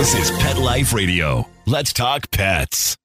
This 0.00 0.14
is 0.14 0.30
Pet 0.38 0.56
Life 0.56 0.94
Radio. 0.94 1.46
Let's 1.66 1.92
talk 1.92 2.30
pets. 2.30 2.96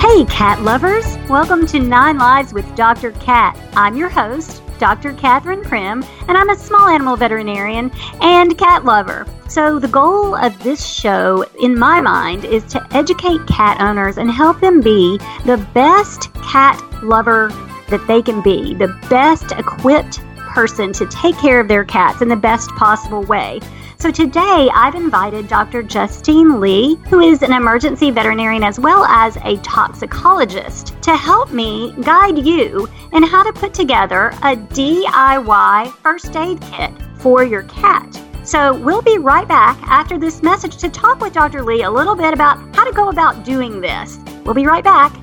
Hey, 0.00 0.24
cat 0.24 0.60
lovers! 0.62 1.06
Welcome 1.28 1.66
to 1.68 1.78
Nine 1.78 2.18
Lives 2.18 2.52
with 2.52 2.66
Dr. 2.74 3.12
Cat. 3.12 3.56
I'm 3.74 3.96
your 3.96 4.08
host, 4.08 4.61
Dr. 4.82 5.12
Catherine 5.12 5.62
Prim, 5.62 6.04
and 6.26 6.36
I'm 6.36 6.50
a 6.50 6.56
small 6.56 6.88
animal 6.88 7.14
veterinarian 7.14 7.92
and 8.20 8.58
cat 8.58 8.84
lover. 8.84 9.24
So, 9.48 9.78
the 9.78 9.86
goal 9.86 10.34
of 10.34 10.60
this 10.64 10.84
show, 10.84 11.46
in 11.60 11.78
my 11.78 12.00
mind, 12.00 12.44
is 12.44 12.64
to 12.72 12.84
educate 12.90 13.46
cat 13.46 13.80
owners 13.80 14.18
and 14.18 14.28
help 14.28 14.60
them 14.60 14.80
be 14.80 15.18
the 15.46 15.64
best 15.72 16.34
cat 16.34 16.82
lover 17.00 17.50
that 17.90 18.04
they 18.08 18.22
can 18.22 18.42
be, 18.42 18.74
the 18.74 18.92
best 19.08 19.52
equipped 19.52 20.18
person 20.36 20.92
to 20.94 21.06
take 21.06 21.36
care 21.36 21.60
of 21.60 21.68
their 21.68 21.84
cats 21.84 22.20
in 22.20 22.26
the 22.26 22.34
best 22.34 22.68
possible 22.70 23.22
way. 23.22 23.60
So 24.02 24.10
today 24.10 24.68
I've 24.74 24.96
invited 24.96 25.46
Dr. 25.46 25.80
Justine 25.84 26.58
Lee, 26.58 26.96
who 27.08 27.20
is 27.20 27.40
an 27.42 27.52
emergency 27.52 28.10
veterinarian 28.10 28.64
as 28.64 28.80
well 28.80 29.04
as 29.04 29.36
a 29.44 29.58
toxicologist, 29.58 31.00
to 31.02 31.14
help 31.14 31.52
me 31.52 31.94
guide 32.02 32.44
you 32.44 32.88
in 33.12 33.22
how 33.22 33.44
to 33.44 33.52
put 33.52 33.72
together 33.72 34.30
a 34.42 34.56
DIY 34.56 35.92
first 36.02 36.34
aid 36.34 36.60
kit 36.62 36.90
for 37.18 37.44
your 37.44 37.62
cat. 37.68 38.20
So 38.42 38.76
we'll 38.76 39.02
be 39.02 39.18
right 39.18 39.46
back 39.46 39.80
after 39.82 40.18
this 40.18 40.42
message 40.42 40.78
to 40.78 40.88
talk 40.88 41.20
with 41.20 41.32
Dr. 41.32 41.62
Lee 41.62 41.84
a 41.84 41.90
little 41.90 42.16
bit 42.16 42.34
about 42.34 42.58
how 42.74 42.82
to 42.82 42.90
go 42.90 43.08
about 43.08 43.44
doing 43.44 43.80
this. 43.80 44.18
We'll 44.44 44.56
be 44.56 44.66
right 44.66 44.82
back. 44.82 45.16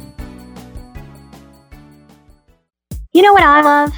You 3.12 3.23
know 3.23 3.34
what 3.34 3.44
I 3.44 3.59
love? 3.59 3.92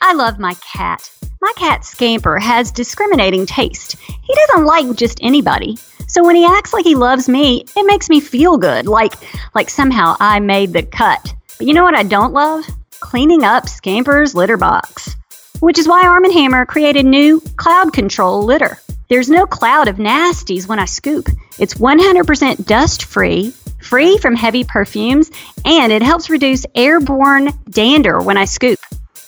I 0.00 0.14
love 0.14 0.38
my 0.38 0.54
cat. 0.54 1.10
My 1.44 1.52
cat 1.56 1.84
Scamper 1.84 2.38
has 2.38 2.72
discriminating 2.72 3.44
taste. 3.44 3.96
He 3.98 4.34
doesn't 4.34 4.64
like 4.64 4.96
just 4.96 5.18
anybody. 5.20 5.76
So 6.08 6.24
when 6.24 6.36
he 6.36 6.46
acts 6.46 6.72
like 6.72 6.86
he 6.86 6.94
loves 6.94 7.28
me, 7.28 7.66
it 7.76 7.86
makes 7.86 8.08
me 8.08 8.18
feel 8.20 8.56
good, 8.56 8.86
like 8.86 9.12
like 9.54 9.68
somehow 9.68 10.16
I 10.18 10.40
made 10.40 10.72
the 10.72 10.84
cut. 10.84 11.34
But 11.58 11.66
you 11.66 11.74
know 11.74 11.84
what 11.84 11.94
I 11.94 12.02
don't 12.02 12.32
love? 12.32 12.64
Cleaning 13.00 13.44
up 13.44 13.64
Scamper's 13.64 14.34
litter 14.34 14.56
box. 14.56 15.16
Which 15.60 15.78
is 15.78 15.86
why 15.86 16.06
Arm 16.06 16.24
& 16.30 16.32
Hammer 16.32 16.64
created 16.64 17.04
new 17.04 17.42
Cloud 17.56 17.92
Control 17.92 18.42
litter. 18.42 18.78
There's 19.10 19.28
no 19.28 19.44
cloud 19.44 19.86
of 19.86 19.96
nasties 19.96 20.66
when 20.66 20.78
I 20.78 20.86
scoop. 20.86 21.28
It's 21.58 21.74
100% 21.74 22.64
dust 22.64 23.04
free, 23.04 23.52
free 23.82 24.16
from 24.16 24.34
heavy 24.34 24.64
perfumes, 24.64 25.30
and 25.66 25.92
it 25.92 26.00
helps 26.00 26.30
reduce 26.30 26.64
airborne 26.74 27.50
dander 27.68 28.18
when 28.20 28.38
I 28.38 28.46
scoop. 28.46 28.78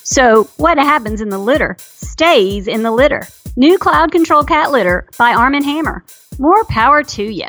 So, 0.08 0.44
what 0.56 0.78
happens 0.78 1.20
in 1.20 1.30
the 1.30 1.38
litter 1.38 1.76
stays 1.80 2.68
in 2.68 2.84
the 2.84 2.92
litter. 2.92 3.26
New 3.56 3.76
Cloud 3.76 4.12
Control 4.12 4.44
Cat 4.44 4.70
Litter 4.70 5.08
by 5.18 5.32
Arm 5.32 5.54
& 5.54 5.64
Hammer. 5.64 6.04
More 6.38 6.64
power 6.66 7.02
to 7.02 7.24
you. 7.24 7.48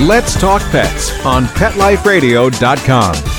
Let's 0.00 0.38
Talk 0.40 0.60
Pets 0.72 1.24
on 1.24 1.44
PetLifeRadio.com. 1.44 3.31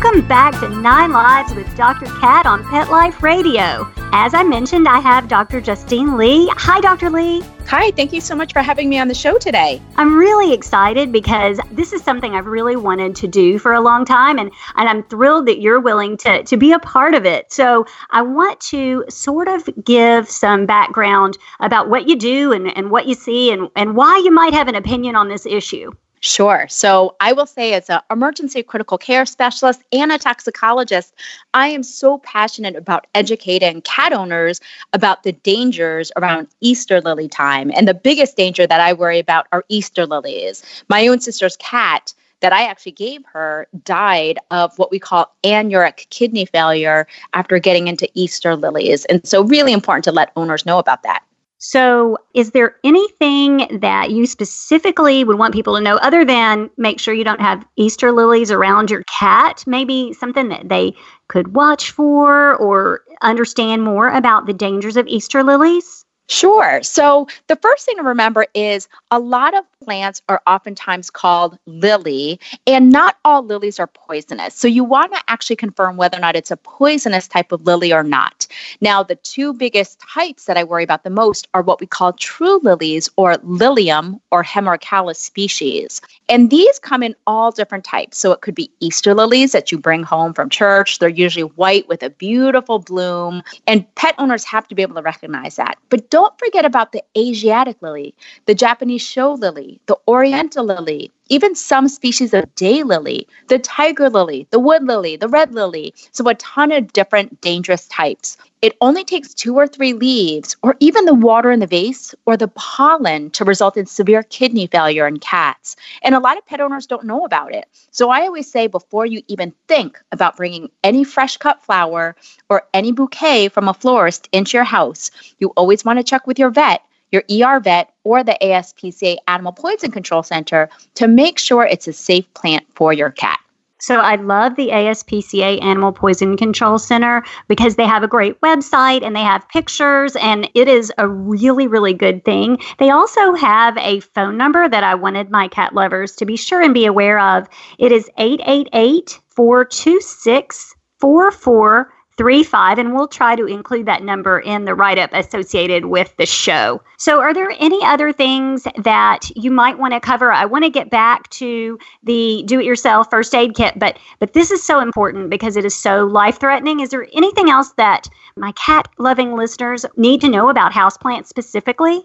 Welcome 0.00 0.28
back 0.28 0.60
to 0.60 0.68
Nine 0.68 1.10
Lives 1.10 1.52
with 1.56 1.76
Dr. 1.76 2.06
Cat 2.20 2.46
on 2.46 2.62
Pet 2.68 2.88
Life 2.88 3.20
Radio. 3.20 3.92
As 4.12 4.32
I 4.32 4.44
mentioned, 4.44 4.86
I 4.86 5.00
have 5.00 5.26
Dr. 5.26 5.60
Justine 5.60 6.16
Lee. 6.16 6.48
Hi, 6.52 6.80
Dr. 6.80 7.10
Lee. 7.10 7.42
Hi, 7.66 7.90
thank 7.90 8.12
you 8.12 8.20
so 8.20 8.36
much 8.36 8.52
for 8.52 8.62
having 8.62 8.88
me 8.88 9.00
on 9.00 9.08
the 9.08 9.14
show 9.14 9.38
today. 9.38 9.82
I'm 9.96 10.16
really 10.16 10.52
excited 10.52 11.10
because 11.10 11.58
this 11.72 11.92
is 11.92 12.00
something 12.04 12.32
I've 12.36 12.46
really 12.46 12.76
wanted 12.76 13.16
to 13.16 13.26
do 13.26 13.58
for 13.58 13.72
a 13.72 13.80
long 13.80 14.04
time, 14.04 14.38
and, 14.38 14.52
and 14.76 14.88
I'm 14.88 15.02
thrilled 15.02 15.46
that 15.46 15.60
you're 15.60 15.80
willing 15.80 16.16
to, 16.18 16.44
to 16.44 16.56
be 16.56 16.70
a 16.70 16.78
part 16.78 17.14
of 17.14 17.26
it. 17.26 17.52
So, 17.52 17.84
I 18.10 18.22
want 18.22 18.60
to 18.70 19.04
sort 19.08 19.48
of 19.48 19.68
give 19.82 20.30
some 20.30 20.64
background 20.64 21.38
about 21.58 21.90
what 21.90 22.08
you 22.08 22.14
do 22.14 22.52
and, 22.52 22.68
and 22.76 22.92
what 22.92 23.08
you 23.08 23.14
see 23.14 23.50
and, 23.50 23.68
and 23.74 23.96
why 23.96 24.22
you 24.24 24.30
might 24.30 24.54
have 24.54 24.68
an 24.68 24.76
opinion 24.76 25.16
on 25.16 25.28
this 25.28 25.44
issue. 25.44 25.90
Sure. 26.20 26.66
So 26.68 27.16
I 27.20 27.32
will 27.32 27.46
say, 27.46 27.74
as 27.74 27.88
an 27.88 28.00
emergency 28.10 28.62
critical 28.62 28.98
care 28.98 29.24
specialist 29.24 29.82
and 29.92 30.10
a 30.10 30.18
toxicologist, 30.18 31.14
I 31.54 31.68
am 31.68 31.82
so 31.82 32.18
passionate 32.18 32.76
about 32.76 33.06
educating 33.14 33.82
cat 33.82 34.12
owners 34.12 34.60
about 34.92 35.22
the 35.22 35.32
dangers 35.32 36.10
around 36.16 36.48
Easter 36.60 37.00
lily 37.00 37.28
time. 37.28 37.70
And 37.74 37.86
the 37.86 37.94
biggest 37.94 38.36
danger 38.36 38.66
that 38.66 38.80
I 38.80 38.92
worry 38.92 39.18
about 39.18 39.46
are 39.52 39.64
Easter 39.68 40.06
lilies. 40.06 40.62
My 40.88 41.06
own 41.06 41.20
sister's 41.20 41.56
cat 41.58 42.14
that 42.40 42.52
I 42.52 42.64
actually 42.64 42.92
gave 42.92 43.24
her 43.26 43.66
died 43.84 44.38
of 44.50 44.76
what 44.78 44.90
we 44.90 44.98
call 44.98 45.34
anuric 45.42 46.08
kidney 46.10 46.46
failure 46.46 47.06
after 47.34 47.58
getting 47.58 47.88
into 47.88 48.08
Easter 48.14 48.54
lilies. 48.56 49.04
And 49.06 49.26
so, 49.26 49.42
really 49.42 49.72
important 49.72 50.04
to 50.04 50.12
let 50.12 50.32
owners 50.36 50.64
know 50.64 50.78
about 50.78 51.02
that. 51.02 51.22
So, 51.60 52.16
is 52.34 52.52
there 52.52 52.76
anything 52.84 53.80
that 53.80 54.12
you 54.12 54.26
specifically 54.26 55.24
would 55.24 55.38
want 55.38 55.52
people 55.52 55.74
to 55.74 55.80
know 55.80 55.96
other 55.96 56.24
than 56.24 56.70
make 56.76 57.00
sure 57.00 57.14
you 57.14 57.24
don't 57.24 57.40
have 57.40 57.66
Easter 57.76 58.12
lilies 58.12 58.52
around 58.52 58.90
your 58.90 59.02
cat? 59.18 59.64
Maybe 59.66 60.12
something 60.12 60.48
that 60.50 60.68
they 60.68 60.94
could 61.26 61.56
watch 61.56 61.90
for 61.90 62.54
or 62.56 63.02
understand 63.22 63.82
more 63.82 64.08
about 64.08 64.46
the 64.46 64.52
dangers 64.52 64.96
of 64.96 65.08
Easter 65.08 65.42
lilies? 65.42 66.04
Sure. 66.30 66.82
So 66.82 67.26
the 67.46 67.56
first 67.56 67.86
thing 67.86 67.96
to 67.96 68.02
remember 68.02 68.46
is 68.52 68.86
a 69.10 69.18
lot 69.18 69.56
of 69.56 69.64
plants 69.82 70.20
are 70.28 70.42
oftentimes 70.46 71.10
called 71.10 71.58
lily, 71.64 72.38
and 72.66 72.90
not 72.90 73.16
all 73.24 73.42
lilies 73.42 73.80
are 73.80 73.86
poisonous. 73.86 74.54
So 74.54 74.68
you 74.68 74.84
want 74.84 75.12
to 75.14 75.20
actually 75.28 75.56
confirm 75.56 75.96
whether 75.96 76.18
or 76.18 76.20
not 76.20 76.36
it's 76.36 76.50
a 76.50 76.56
poisonous 76.58 77.28
type 77.28 77.50
of 77.50 77.62
lily 77.62 77.94
or 77.94 78.02
not. 78.02 78.46
Now, 78.82 79.02
the 79.02 79.16
two 79.16 79.54
biggest 79.54 80.00
types 80.00 80.44
that 80.44 80.58
I 80.58 80.64
worry 80.64 80.84
about 80.84 81.02
the 81.02 81.10
most 81.10 81.48
are 81.54 81.62
what 81.62 81.80
we 81.80 81.86
call 81.86 82.12
true 82.12 82.60
lilies 82.62 83.08
or 83.16 83.38
lilium 83.42 84.20
or 84.30 84.44
hemerocallis 84.44 85.16
species. 85.16 86.02
And 86.28 86.50
these 86.50 86.78
come 86.78 87.02
in 87.02 87.16
all 87.26 87.50
different 87.52 87.84
types. 87.84 88.18
So 88.18 88.32
it 88.32 88.42
could 88.42 88.54
be 88.54 88.70
Easter 88.80 89.14
lilies 89.14 89.52
that 89.52 89.72
you 89.72 89.78
bring 89.78 90.02
home 90.02 90.34
from 90.34 90.50
church. 90.50 90.98
They're 90.98 91.08
usually 91.08 91.50
white 91.54 91.88
with 91.88 92.02
a 92.02 92.10
beautiful 92.10 92.80
bloom, 92.80 93.42
and 93.66 93.92
pet 93.94 94.14
owners 94.18 94.44
have 94.44 94.68
to 94.68 94.74
be 94.74 94.82
able 94.82 94.96
to 94.96 95.02
recognize 95.02 95.56
that. 95.56 95.78
But 95.88 96.10
don't 96.18 96.36
forget 96.36 96.64
about 96.64 96.90
the 96.90 97.04
Asiatic 97.16 97.80
lily, 97.80 98.12
the 98.46 98.54
Japanese 98.54 99.02
show 99.02 99.34
lily, 99.34 99.80
the 99.86 99.96
Oriental 100.08 100.64
lily, 100.64 101.12
even 101.28 101.54
some 101.54 101.88
species 101.88 102.32
of 102.34 102.54
daylily, 102.54 103.26
the 103.48 103.58
tiger 103.58 104.08
lily, 104.08 104.46
the 104.50 104.58
wood 104.58 104.84
lily, 104.84 105.16
the 105.16 105.28
red 105.28 105.54
lily. 105.54 105.94
So, 106.12 106.28
a 106.28 106.34
ton 106.34 106.72
of 106.72 106.92
different 106.92 107.40
dangerous 107.40 107.86
types. 107.88 108.36
It 108.60 108.76
only 108.80 109.04
takes 109.04 109.34
two 109.34 109.54
or 109.54 109.68
three 109.68 109.92
leaves, 109.92 110.56
or 110.62 110.74
even 110.80 111.04
the 111.04 111.14
water 111.14 111.52
in 111.52 111.60
the 111.60 111.66
vase 111.66 112.14
or 112.26 112.36
the 112.36 112.48
pollen 112.48 113.30
to 113.30 113.44
result 113.44 113.76
in 113.76 113.86
severe 113.86 114.24
kidney 114.24 114.66
failure 114.66 115.06
in 115.06 115.18
cats. 115.20 115.76
And 116.02 116.14
a 116.14 116.20
lot 116.20 116.36
of 116.38 116.46
pet 116.46 116.60
owners 116.60 116.86
don't 116.86 117.04
know 117.04 117.24
about 117.24 117.54
it. 117.54 117.66
So, 117.90 118.10
I 118.10 118.22
always 118.22 118.50
say 118.50 118.66
before 118.66 119.06
you 119.06 119.22
even 119.28 119.52
think 119.68 119.98
about 120.12 120.36
bringing 120.36 120.70
any 120.82 121.04
fresh 121.04 121.36
cut 121.36 121.62
flower 121.62 122.16
or 122.48 122.66
any 122.74 122.92
bouquet 122.92 123.48
from 123.48 123.68
a 123.68 123.74
florist 123.74 124.28
into 124.32 124.56
your 124.56 124.64
house, 124.64 125.10
you 125.38 125.48
always 125.56 125.84
want 125.84 125.98
to 125.98 126.04
check 126.04 126.26
with 126.26 126.38
your 126.38 126.50
vet 126.50 126.82
your 127.12 127.22
ER 127.30 127.60
vet, 127.60 127.92
or 128.04 128.22
the 128.22 128.36
ASPCA 128.42 129.16
Animal 129.26 129.52
Poison 129.52 129.90
Control 129.90 130.22
Center 130.22 130.68
to 130.94 131.08
make 131.08 131.38
sure 131.38 131.64
it's 131.64 131.88
a 131.88 131.92
safe 131.92 132.32
plant 132.34 132.66
for 132.74 132.92
your 132.92 133.10
cat. 133.10 133.38
So 133.80 134.00
I 134.00 134.16
love 134.16 134.56
the 134.56 134.68
ASPCA 134.68 135.62
Animal 135.62 135.92
Poison 135.92 136.36
Control 136.36 136.78
Center 136.78 137.22
because 137.46 137.76
they 137.76 137.86
have 137.86 138.02
a 138.02 138.08
great 138.08 138.40
website 138.40 139.04
and 139.04 139.14
they 139.14 139.22
have 139.22 139.48
pictures 139.48 140.16
and 140.16 140.50
it 140.54 140.66
is 140.66 140.92
a 140.98 141.08
really 141.08 141.68
really 141.68 141.94
good 141.94 142.24
thing. 142.24 142.58
They 142.78 142.90
also 142.90 143.34
have 143.34 143.76
a 143.78 144.00
phone 144.00 144.36
number 144.36 144.68
that 144.68 144.82
I 144.82 144.96
wanted 144.96 145.30
my 145.30 145.46
cat 145.46 145.74
lovers 145.74 146.16
to 146.16 146.26
be 146.26 146.36
sure 146.36 146.60
and 146.60 146.74
be 146.74 146.86
aware 146.86 147.20
of. 147.20 147.48
It 147.78 147.92
is 147.92 148.10
888 148.18 149.20
426 149.28 150.74
44 150.98 151.92
three 152.18 152.42
five, 152.42 152.78
and 152.78 152.92
we'll 152.92 153.08
try 153.08 153.36
to 153.36 153.46
include 153.46 153.86
that 153.86 154.02
number 154.02 154.40
in 154.40 154.64
the 154.64 154.74
write 154.74 154.98
up 154.98 155.10
associated 155.14 155.86
with 155.86 156.14
the 156.18 156.26
show. 156.26 156.82
So, 156.98 157.20
are 157.20 157.32
there 157.32 157.54
any 157.58 157.82
other 157.84 158.12
things 158.12 158.66
that 158.76 159.30
you 159.34 159.50
might 159.50 159.78
want 159.78 159.94
to 159.94 160.00
cover? 160.00 160.30
I 160.32 160.44
want 160.44 160.64
to 160.64 160.70
get 160.70 160.90
back 160.90 161.30
to 161.30 161.78
the 162.02 162.42
do 162.46 162.60
it 162.60 162.66
yourself 162.66 163.08
first 163.08 163.34
aid 163.34 163.54
kit, 163.54 163.78
but 163.78 163.98
but 164.18 164.34
this 164.34 164.50
is 164.50 164.62
so 164.62 164.80
important 164.80 165.30
because 165.30 165.56
it 165.56 165.64
is 165.64 165.74
so 165.74 166.04
life 166.04 166.38
threatening. 166.40 166.80
Is 166.80 166.90
there 166.90 167.06
anything 167.14 167.48
else 167.48 167.72
that 167.74 168.08
my 168.36 168.52
cat 168.52 168.88
loving 168.98 169.34
listeners 169.34 169.86
need 169.96 170.20
to 170.20 170.28
know 170.28 170.50
about 170.50 170.72
houseplants 170.72 171.28
specifically? 171.28 172.04